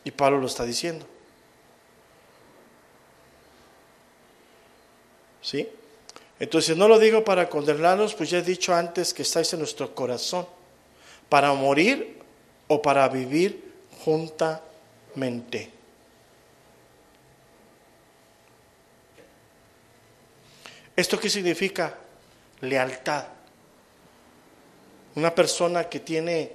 [0.04, 1.06] Y Pablo lo está diciendo.
[5.40, 5.66] ¿Sí?
[6.38, 9.94] Entonces, no lo digo para condenarlos, pues ya he dicho antes que estáis en nuestro
[9.94, 10.46] corazón,
[11.30, 12.18] para morir
[12.68, 13.72] o para vivir
[14.04, 15.75] juntamente.
[20.96, 21.94] ¿Esto qué significa?
[22.62, 23.26] Lealtad.
[25.14, 26.52] Una persona que tiene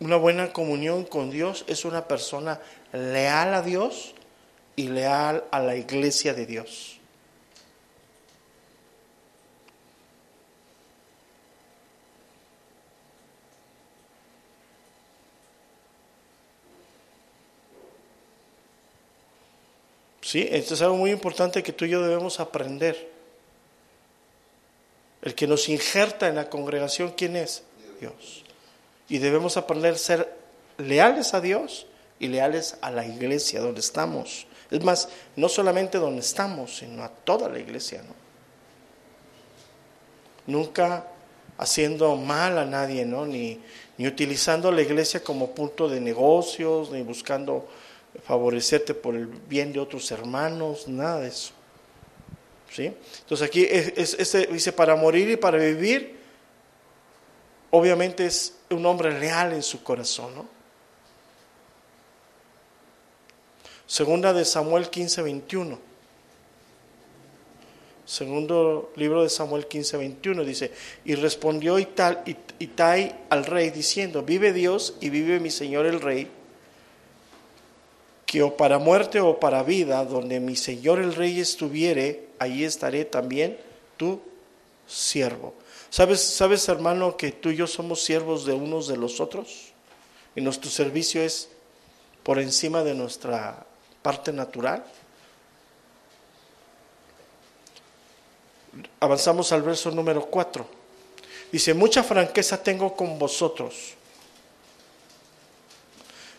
[0.00, 2.58] una buena comunión con Dios es una persona
[2.92, 4.14] leal a Dios
[4.76, 6.98] y leal a la iglesia de Dios.
[20.22, 20.48] ¿Sí?
[20.50, 23.15] Esto es algo muy importante que tú y yo debemos aprender.
[25.26, 27.64] El que nos injerta en la congregación, ¿quién es?
[27.98, 28.44] Dios.
[29.08, 30.32] Y debemos aprender a ser
[30.78, 31.88] leales a Dios
[32.20, 34.46] y leales a la iglesia donde estamos.
[34.70, 38.14] Es más, no solamente donde estamos, sino a toda la iglesia, ¿no?
[40.46, 41.08] Nunca
[41.58, 43.26] haciendo mal a nadie, ¿no?
[43.26, 43.60] Ni,
[43.98, 47.66] ni utilizando la iglesia como punto de negocios, ni buscando
[48.22, 51.55] favorecerte por el bien de otros hermanos, nada de eso.
[52.84, 54.16] Entonces aquí es,
[54.50, 56.16] dice, para morir y para vivir,
[57.70, 60.56] obviamente es un hombre leal en su corazón, ¿no?
[63.86, 65.78] Segunda de Samuel 15, 21.
[68.04, 70.72] Segundo libro de Samuel 15, 21 dice,
[71.04, 76.30] y respondió Itai al rey diciendo, vive Dios y vive mi señor el rey,
[78.26, 83.04] que o para muerte o para vida, donde mi Señor el Rey estuviere, allí estaré
[83.04, 83.58] también
[83.96, 84.20] tu
[84.86, 85.54] siervo.
[85.90, 89.72] ¿Sabes, ¿Sabes, hermano, que tú y yo somos siervos de unos de los otros?
[90.34, 91.48] Y nuestro servicio es
[92.22, 93.64] por encima de nuestra
[94.02, 94.84] parte natural.
[99.00, 100.66] Avanzamos al verso número 4.
[101.52, 103.96] Dice, mucha franqueza tengo con vosotros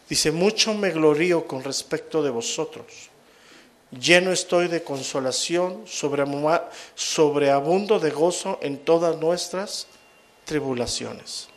[0.10, 3.10] Dice, mucho me glorío con respecto de vosotros.
[3.92, 5.84] Lleno estoy de consolación,
[6.96, 9.88] sobreabundo de gozo en todas nuestras
[10.44, 11.48] tribulaciones.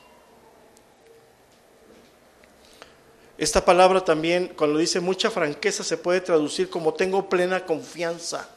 [3.37, 8.49] Esta palabra también, cuando dice mucha franqueza, se puede traducir como tengo plena confianza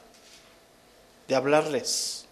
[1.26, 2.26] de hablarles.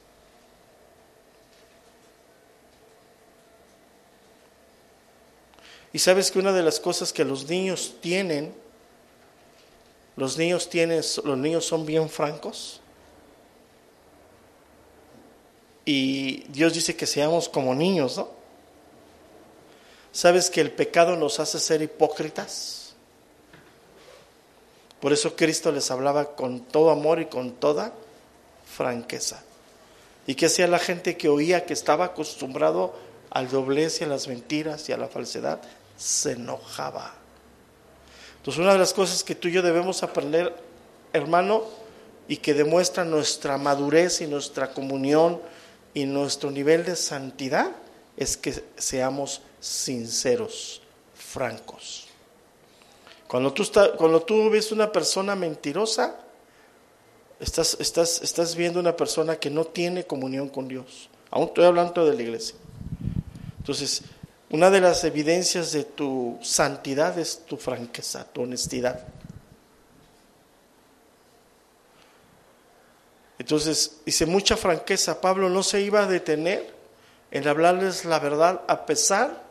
[5.92, 8.54] Y sabes que una de las cosas que los niños tienen,
[10.16, 12.80] los niños tienen, los niños son bien francos.
[15.84, 18.28] Y Dios dice que seamos como niños, ¿no?
[20.12, 22.94] ¿Sabes que el pecado nos hace ser hipócritas?
[25.00, 27.92] Por eso Cristo les hablaba con todo amor y con toda
[28.64, 29.42] franqueza.
[30.26, 32.94] ¿Y qué hacía la gente que oía que estaba acostumbrado
[33.30, 35.60] al doblez y a las mentiras y a la falsedad?
[36.02, 37.14] se enojaba.
[38.42, 40.52] Entonces una de las cosas que tú y yo debemos aprender,
[41.12, 41.62] hermano,
[42.26, 45.40] y que demuestra nuestra madurez y nuestra comunión
[45.94, 47.70] y nuestro nivel de santidad,
[48.16, 50.82] es que seamos sinceros,
[51.14, 52.08] francos.
[53.28, 53.64] Cuando tú,
[53.96, 56.16] cuando tú ves una persona mentirosa,
[57.38, 61.08] estás, estás, estás viendo una persona que no tiene comunión con Dios.
[61.30, 62.56] Aún estoy hablando de la iglesia.
[63.58, 64.02] Entonces,
[64.52, 69.02] una de las evidencias de tu santidad es tu franqueza, tu honestidad.
[73.38, 76.70] Entonces, dice mucha franqueza, Pablo no se iba a detener
[77.30, 79.42] en hablarles la verdad a pesar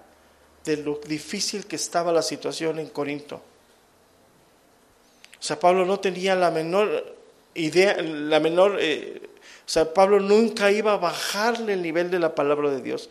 [0.64, 3.38] de lo difícil que estaba la situación en Corinto.
[3.38, 7.18] O sea, Pablo no tenía la menor
[7.56, 9.20] idea, la menor, eh,
[9.66, 13.10] o sea, Pablo nunca iba a bajarle el nivel de la palabra de Dios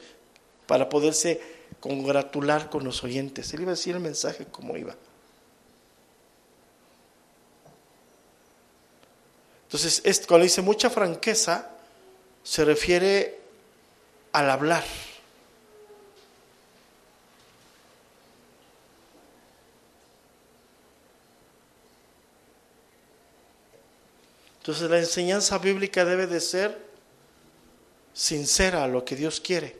[0.69, 3.53] para poderse congratular con los oyentes.
[3.55, 4.95] Él iba a decir el mensaje como iba.
[9.65, 11.71] Entonces, cuando dice mucha franqueza,
[12.43, 13.41] se refiere
[14.33, 14.85] al hablar.
[24.59, 26.79] Entonces la enseñanza bíblica debe de ser
[28.13, 29.77] sincera a lo que Dios quiere.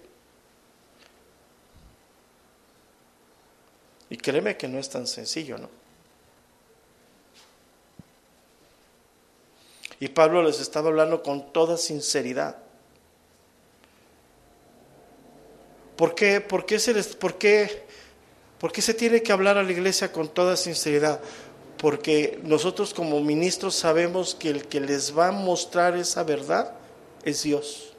[4.11, 5.71] Y créeme que no es tan sencillo, ¿no?
[10.01, 12.57] Y Pablo les estaba hablando con toda sinceridad.
[15.97, 17.85] ¿Por qué, por qué se les, por qué,
[18.59, 21.21] por qué se tiene que hablar a la iglesia con toda sinceridad?
[21.77, 26.73] Porque nosotros como ministros sabemos que el que les va a mostrar esa verdad
[27.23, 27.93] es Dios.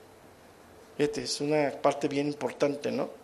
[0.97, 3.20] Fíjate, es una parte bien importante, ¿no?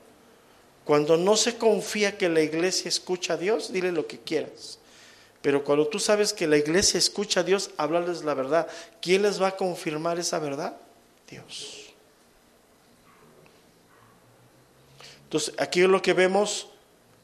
[0.87, 4.79] Cuando no se confía que la iglesia escucha a Dios, dile lo que quieras.
[5.41, 8.69] Pero cuando tú sabes que la iglesia escucha a Dios, háblales la verdad.
[9.01, 10.77] ¿Quién les va a confirmar esa verdad?
[11.29, 11.87] Dios.
[15.25, 16.69] Entonces, aquí es lo que vemos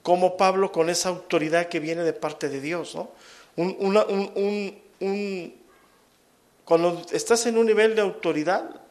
[0.02, 3.12] como Pablo con esa autoridad que viene de parte de Dios, ¿no?
[6.66, 8.82] cuando estás en un nivel de autoridad,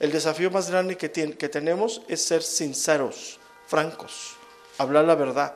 [0.00, 3.38] el desafío más grande que, que tenemos es ser sinceros,
[3.68, 4.36] francos,
[4.78, 5.54] hablar la verdad.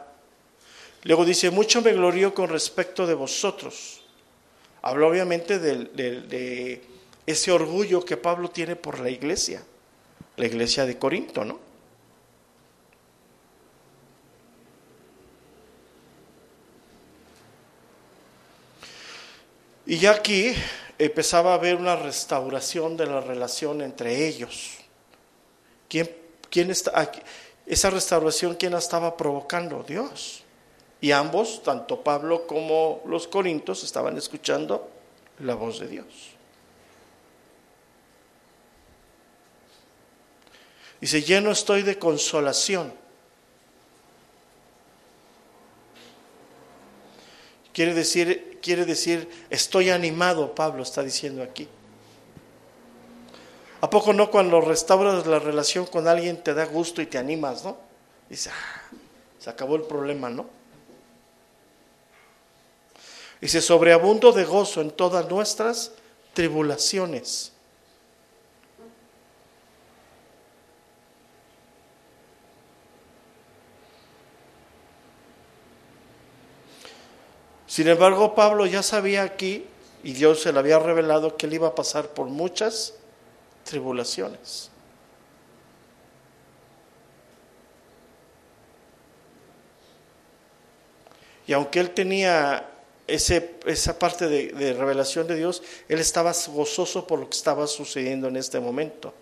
[1.04, 4.02] Luego dice, mucho me glorío con respecto de vosotros.
[4.82, 6.82] Habla obviamente de,
[7.26, 9.62] ese orgullo que Pablo tiene por la iglesia,
[10.36, 11.58] la iglesia de Corinto, ¿no?
[19.86, 20.54] Y ya aquí
[20.98, 24.78] empezaba a haber una restauración de la relación entre ellos.
[25.88, 26.10] ¿Quién,
[26.48, 27.20] quién está aquí?
[27.72, 29.82] Esa restauración, ¿quién la estaba provocando?
[29.82, 30.42] Dios.
[31.00, 34.90] Y ambos, tanto Pablo como los corintios, estaban escuchando
[35.38, 36.06] la voz de Dios.
[41.00, 42.92] Dice, lleno estoy de consolación.
[47.72, 51.66] Quiere decir, quiere decir, estoy animado, Pablo está diciendo aquí.
[53.82, 57.64] ¿A poco no cuando restauras la relación con alguien te da gusto y te animas,
[57.64, 57.76] no?
[58.30, 58.96] Dice, ah,
[59.40, 60.46] se acabó el problema, ¿no?
[63.40, 65.90] Dice, sobreabundo de gozo en todas nuestras
[66.32, 67.50] tribulaciones.
[77.66, 79.66] Sin embargo, Pablo ya sabía aquí,
[80.04, 82.94] y Dios se le había revelado, que él iba a pasar por muchas
[83.72, 84.70] tribulaciones.
[91.46, 92.68] Y aunque él tenía
[93.06, 98.28] ese, esa parte de, revelación de Dios, él estaba gozoso por lo que estaba sucediendo
[98.28, 99.14] en este momento.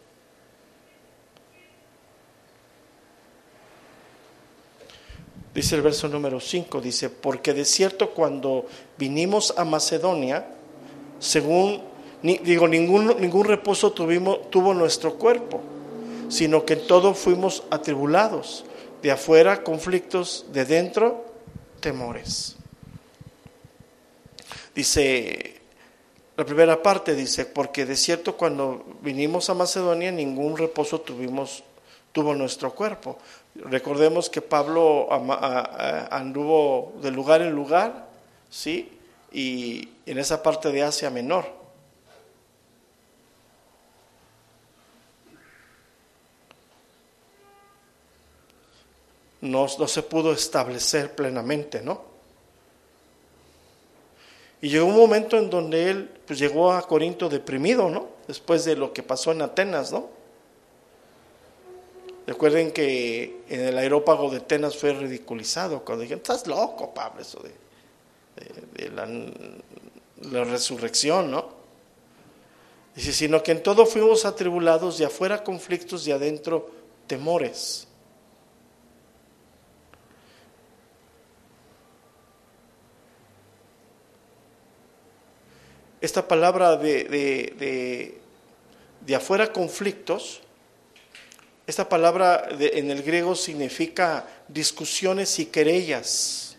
[5.55, 8.67] Dice el verso número 5, dice, porque de cierto cuando
[8.99, 10.45] vinimos a Macedonia,
[11.21, 11.90] según,
[12.23, 15.61] digo, ningún, ningún reposo tuvimos, tuvo nuestro cuerpo,
[16.29, 18.65] sino que en todo fuimos atribulados,
[19.03, 21.25] de afuera conflictos, de dentro
[21.81, 22.57] temores.
[24.75, 25.61] Dice,
[26.37, 31.65] la primera parte dice, porque de cierto cuando vinimos a Macedonia ningún reposo tuvimos,
[32.13, 33.19] tuvo nuestro cuerpo.
[33.55, 35.09] Recordemos que Pablo
[36.11, 38.07] anduvo de lugar en lugar,
[38.49, 38.91] ¿sí?
[39.33, 41.60] Y en esa parte de Asia Menor.
[49.41, 52.03] No, se pudo establecer plenamente, ¿no?
[54.61, 58.09] Y llegó un momento en donde él pues, llegó a Corinto deprimido, ¿no?
[58.29, 60.11] Después de lo que pasó en Atenas, ¿no?
[62.27, 67.43] Recuerden que en el aerópago de Atenas fue ridiculizado cuando dijeron, estás loco, Pablo, eso
[67.43, 69.09] de, la,
[70.31, 71.49] la, resurrección, ¿no?
[72.95, 76.71] Dice, sino que en todo fuimos atribulados, de afuera conflictos, de adentro
[77.07, 77.89] temores.
[86.01, 88.19] Esta palabra de, de,
[89.01, 90.41] de, afuera conflictos,
[91.67, 96.50] esta palabra en el griego significa discusiones y querellas.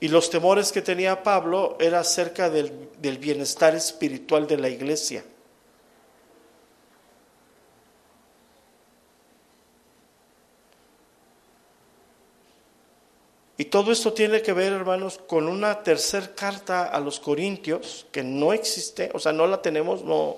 [0.00, 5.24] Y los temores que tenía Pablo era acerca del, bienestar espiritual de la iglesia.
[13.56, 18.22] Y todo esto tiene que ver, hermanos, con una tercera carta a los Corintios, que
[18.22, 20.36] no existe, o sea, no la tenemos, no,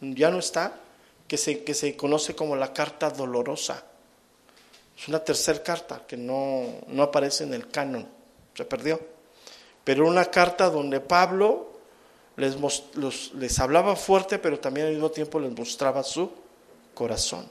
[0.00, 0.80] ya no está,
[1.28, 3.84] que se, que se conoce como la carta dolorosa.
[4.98, 8.21] Es una tercera carta que no, no aparece en el canon.
[8.54, 9.00] Se perdió.
[9.84, 11.72] Pero una carta donde Pablo
[12.36, 12.56] les,
[13.34, 16.30] les hablaba fuerte, pero también al mismo tiempo les mostraba su
[16.94, 17.50] corazón.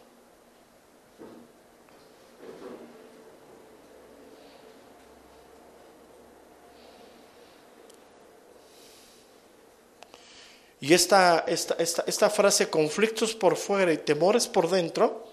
[10.82, 15.28] Y esta, esta, esta, esta, frase, conflictos por fuera y temores por dentro,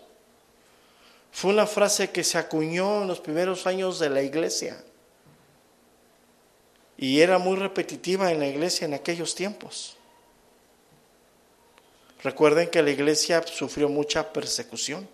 [1.32, 4.84] fue una frase que se acuñó en los primeros años de la iglesia.
[6.98, 9.96] Y era muy repetitiva en la iglesia en aquellos tiempos.
[12.24, 15.08] Recuerden que la iglesia sufrió mucha persecución.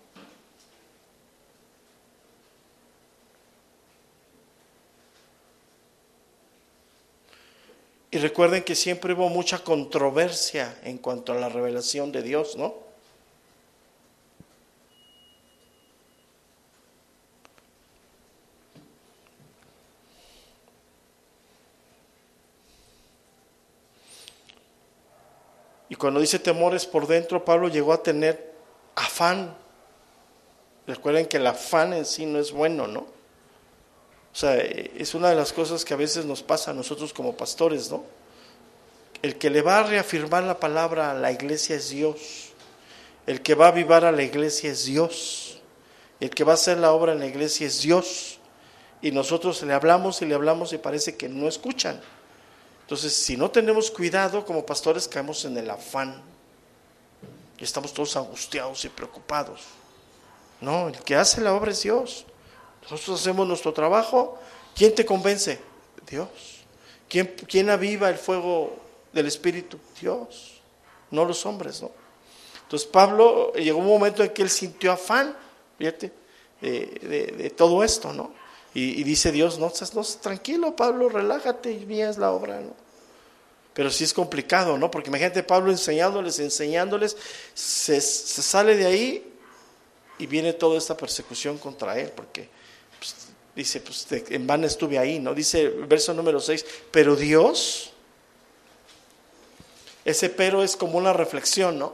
[8.09, 12.84] Y recuerden que siempre hubo mucha controversia en cuanto a la revelación de Dios, ¿no?
[25.95, 28.51] Y cuando dice temores por dentro, Pablo llegó a tener
[28.95, 29.55] afán.
[30.85, 32.99] Recuerden que el afán en sí no es bueno, ¿no?
[32.99, 33.07] O
[34.33, 37.89] sea, es una de las cosas que a veces nos pasa a nosotros como pastores,
[37.89, 38.03] ¿no?
[39.21, 42.49] El que le va a reafirmar la palabra a la iglesia es Dios.
[43.25, 45.61] El que va a avivar a la iglesia es Dios.
[46.19, 48.39] El que va a hacer la obra en la iglesia es Dios.
[49.01, 52.01] Y nosotros le hablamos y le hablamos y parece que no escuchan.
[52.85, 56.21] Entonces, si no tenemos cuidado como pastores, caemos en el afán.
[57.57, 59.61] Y estamos todos angustiados y preocupados.
[60.61, 62.25] No, el que hace la obra es Dios.
[62.83, 64.37] Nosotros hacemos nuestro trabajo.
[64.75, 65.59] ¿Quién te convence?
[66.07, 66.29] Dios.
[67.09, 68.75] ¿Quién, aviva el fuego
[69.11, 69.79] del Espíritu?
[69.99, 70.61] Dios.
[71.09, 71.89] No los hombres, ¿no?
[72.63, 75.35] Entonces Pablo llegó un momento en que él sintió afán,
[75.77, 76.11] fíjate,
[76.61, 78.31] de, todo esto, ¿no?
[78.75, 82.73] Y, dice Dios, no, no, tranquilo Pablo, relájate y mía es la obra, ¿no?
[83.73, 84.91] Pero sí es complicado, ¿no?
[84.91, 87.15] Porque imagínate Pablo enseñándoles, enseñándoles,
[87.53, 89.33] se, sale de ahí
[90.19, 92.49] y viene toda esta persecución contra él, porque
[93.55, 95.33] Dice, pues en vano estuve ahí, ¿no?
[95.33, 97.91] Dice verso número 6, pero Dios,
[100.03, 101.93] ese pero es como una reflexión, ¿no?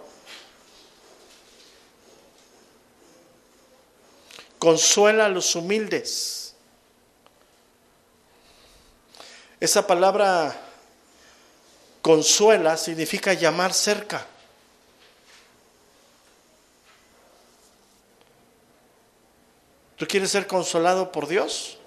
[4.58, 6.41] Consuela a los humildes.
[9.62, 10.60] Esa palabra
[12.02, 14.26] consuela significa llamar cerca.
[19.98, 21.78] ¿Tú quieres ser consolado por Dios?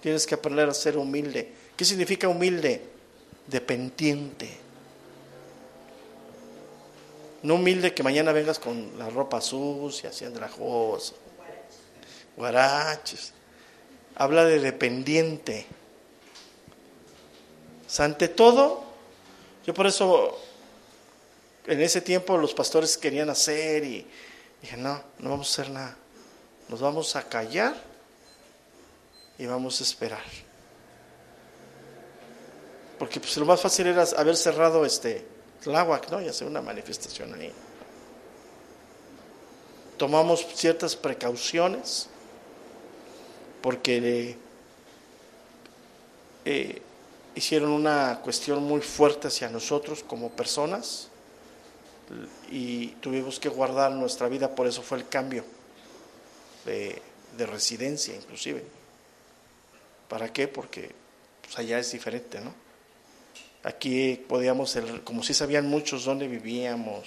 [0.00, 1.52] Tienes que aprender a ser humilde.
[1.76, 2.82] ¿Qué significa humilde?
[3.46, 4.56] Dependiente.
[7.42, 11.16] No humilde que mañana vengas con la ropa sucia, así andrajoso,
[12.34, 13.34] guaraches.
[14.14, 15.66] Habla de dependiente.
[17.98, 18.84] Ante todo,
[19.64, 20.38] yo por eso
[21.66, 24.06] en ese tiempo los pastores querían hacer y
[24.62, 25.96] dije, no, no vamos a hacer nada.
[26.68, 27.74] Nos vamos a callar
[29.38, 30.24] y vamos a esperar.
[32.98, 35.24] Porque pues, lo más fácil era haber cerrado este
[35.62, 36.20] Tláhuac, ¿no?
[36.20, 37.52] Y hacer una manifestación ahí.
[39.96, 42.08] Tomamos ciertas precauciones
[43.62, 44.36] porque
[46.44, 46.82] eh,
[47.36, 51.08] hicieron una cuestión muy fuerte hacia nosotros como personas
[52.50, 55.44] y tuvimos que guardar nuestra vida, por eso fue el cambio
[56.64, 57.00] de,
[57.46, 58.64] residencia inclusive.
[60.08, 60.48] ¿Para qué?
[60.48, 60.90] Porque
[61.42, 62.54] pues, allá es diferente, ¿no?
[63.62, 67.06] Aquí podíamos, como si sabían muchos dónde vivíamos,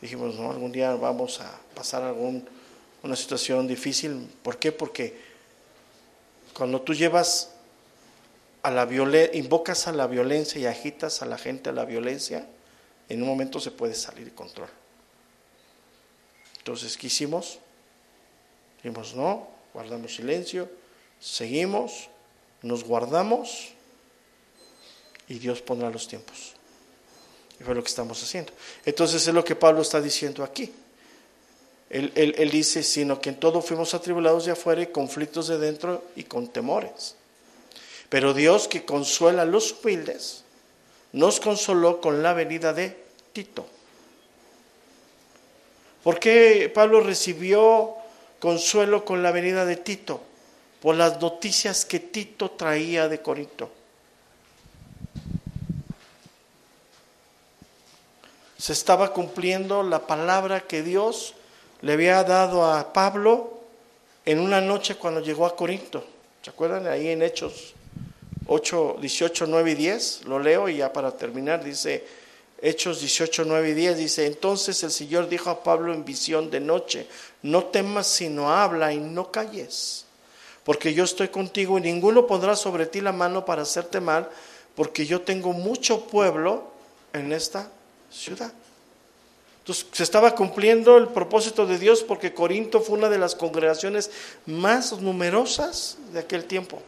[0.00, 2.46] dijimos, no, algún día vamos a pasar algún,
[3.02, 4.28] una situación difícil.
[4.42, 4.70] ¿Por qué?
[4.70, 5.18] Porque
[6.54, 7.54] cuando tú llevas
[8.62, 12.46] a la violencia, invocas a la violencia y agitas a la gente a la violencia,
[13.08, 14.68] en un momento se puede salir de control.
[16.58, 17.58] Entonces, ¿qué hicimos?
[18.82, 20.70] Dijimos, no, guardamos silencio,
[21.18, 22.08] seguimos,
[22.62, 23.70] nos guardamos
[25.28, 26.54] y Dios pondrá los tiempos.
[27.58, 28.52] Y fue lo que estamos haciendo.
[28.84, 30.72] Entonces es lo que Pablo está diciendo aquí.
[31.90, 36.04] Él, él, dice, sino que en todo fuimos atribulados de afuera y conflictos de dentro
[36.14, 37.16] y con temores.
[38.10, 40.44] Pero Dios que consuela a los humildes,
[41.12, 43.02] nos consoló con la venida de
[43.32, 43.66] Tito.
[46.04, 47.96] ¿Por qué Pablo recibió
[48.40, 50.20] consuelo con la venida de Tito,
[50.80, 53.70] por las noticias que Tito traía de Corinto.
[58.58, 61.34] Se estaba cumpliendo la palabra que Dios
[61.82, 63.60] le había dado a Pablo
[64.24, 66.04] en una noche cuando llegó a Corinto.
[66.42, 66.86] ¿Se acuerdan?
[66.86, 67.74] Ahí en Hechos
[68.52, 72.04] 8, 18, 9 y 10, lo leo y ya para terminar, dice
[72.60, 76.58] Hechos 18, 9 y 10, dice, entonces el Señor dijo a Pablo en visión de
[76.58, 77.06] noche,
[77.42, 80.04] no temas sino habla y no calles,
[80.64, 84.28] porque yo estoy contigo y ninguno pondrá sobre ti la mano para hacerte mal,
[84.74, 86.64] porque yo tengo mucho pueblo
[87.12, 87.70] en esta
[88.10, 88.52] ciudad.
[89.60, 94.10] Entonces se estaba cumpliendo el propósito de Dios porque Corinto fue una de las congregaciones
[94.44, 96.82] más numerosas de aquel tiempo.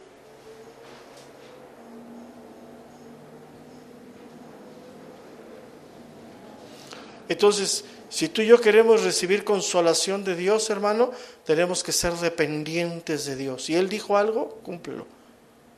[7.29, 11.11] Entonces, si tú y yo queremos recibir consolación de Dios, hermano,
[11.45, 13.63] tenemos que ser dependientes de Dios.
[13.63, 15.07] Si Él dijo algo, cúmplelo.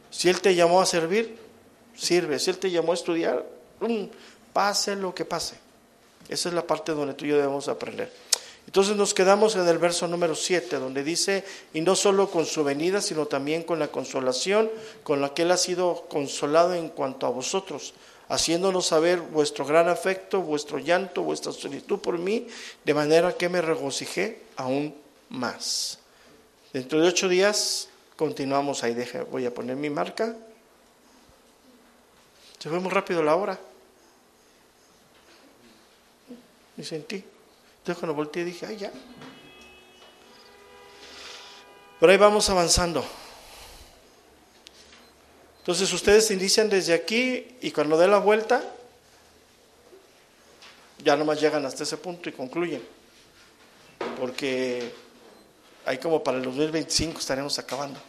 [0.10, 1.38] Si Él te llamó a servir,
[1.96, 2.40] sirve.
[2.40, 3.46] Si Él te llamó a estudiar,
[4.54, 5.56] pase lo que pase.
[6.28, 8.12] Esa es la parte donde tú y yo debemos aprender.
[8.66, 11.44] Entonces nos quedamos en el verso número 7, donde dice,
[11.74, 14.72] y no solo con su venida, sino también con la consolación
[15.04, 17.94] con la que Él ha sido consolado en cuanto a vosotros,
[18.28, 22.48] haciéndonos saber vuestro gran afecto, vuestro llanto, vuestra solicitud por mí,
[22.84, 24.96] de manera que me regocijé aún
[25.30, 26.00] más.
[26.74, 30.36] Dentro de ocho días continuamos ahí, deja, voy a poner mi marca.
[32.60, 33.60] Se fue muy rápido la hora.
[36.78, 37.24] Y sentí.
[37.78, 38.92] Entonces cuando volteé dije, ay ya.
[42.00, 43.06] Pero ahí vamos avanzando.
[45.66, 48.64] Entonces ustedes inician desde aquí y cuando dé la vuelta,
[51.04, 52.84] ya nomás llegan hasta ese punto y concluyen.
[54.20, 54.94] Porque
[55.84, 58.00] ahí como para el 2025 estaremos acabando.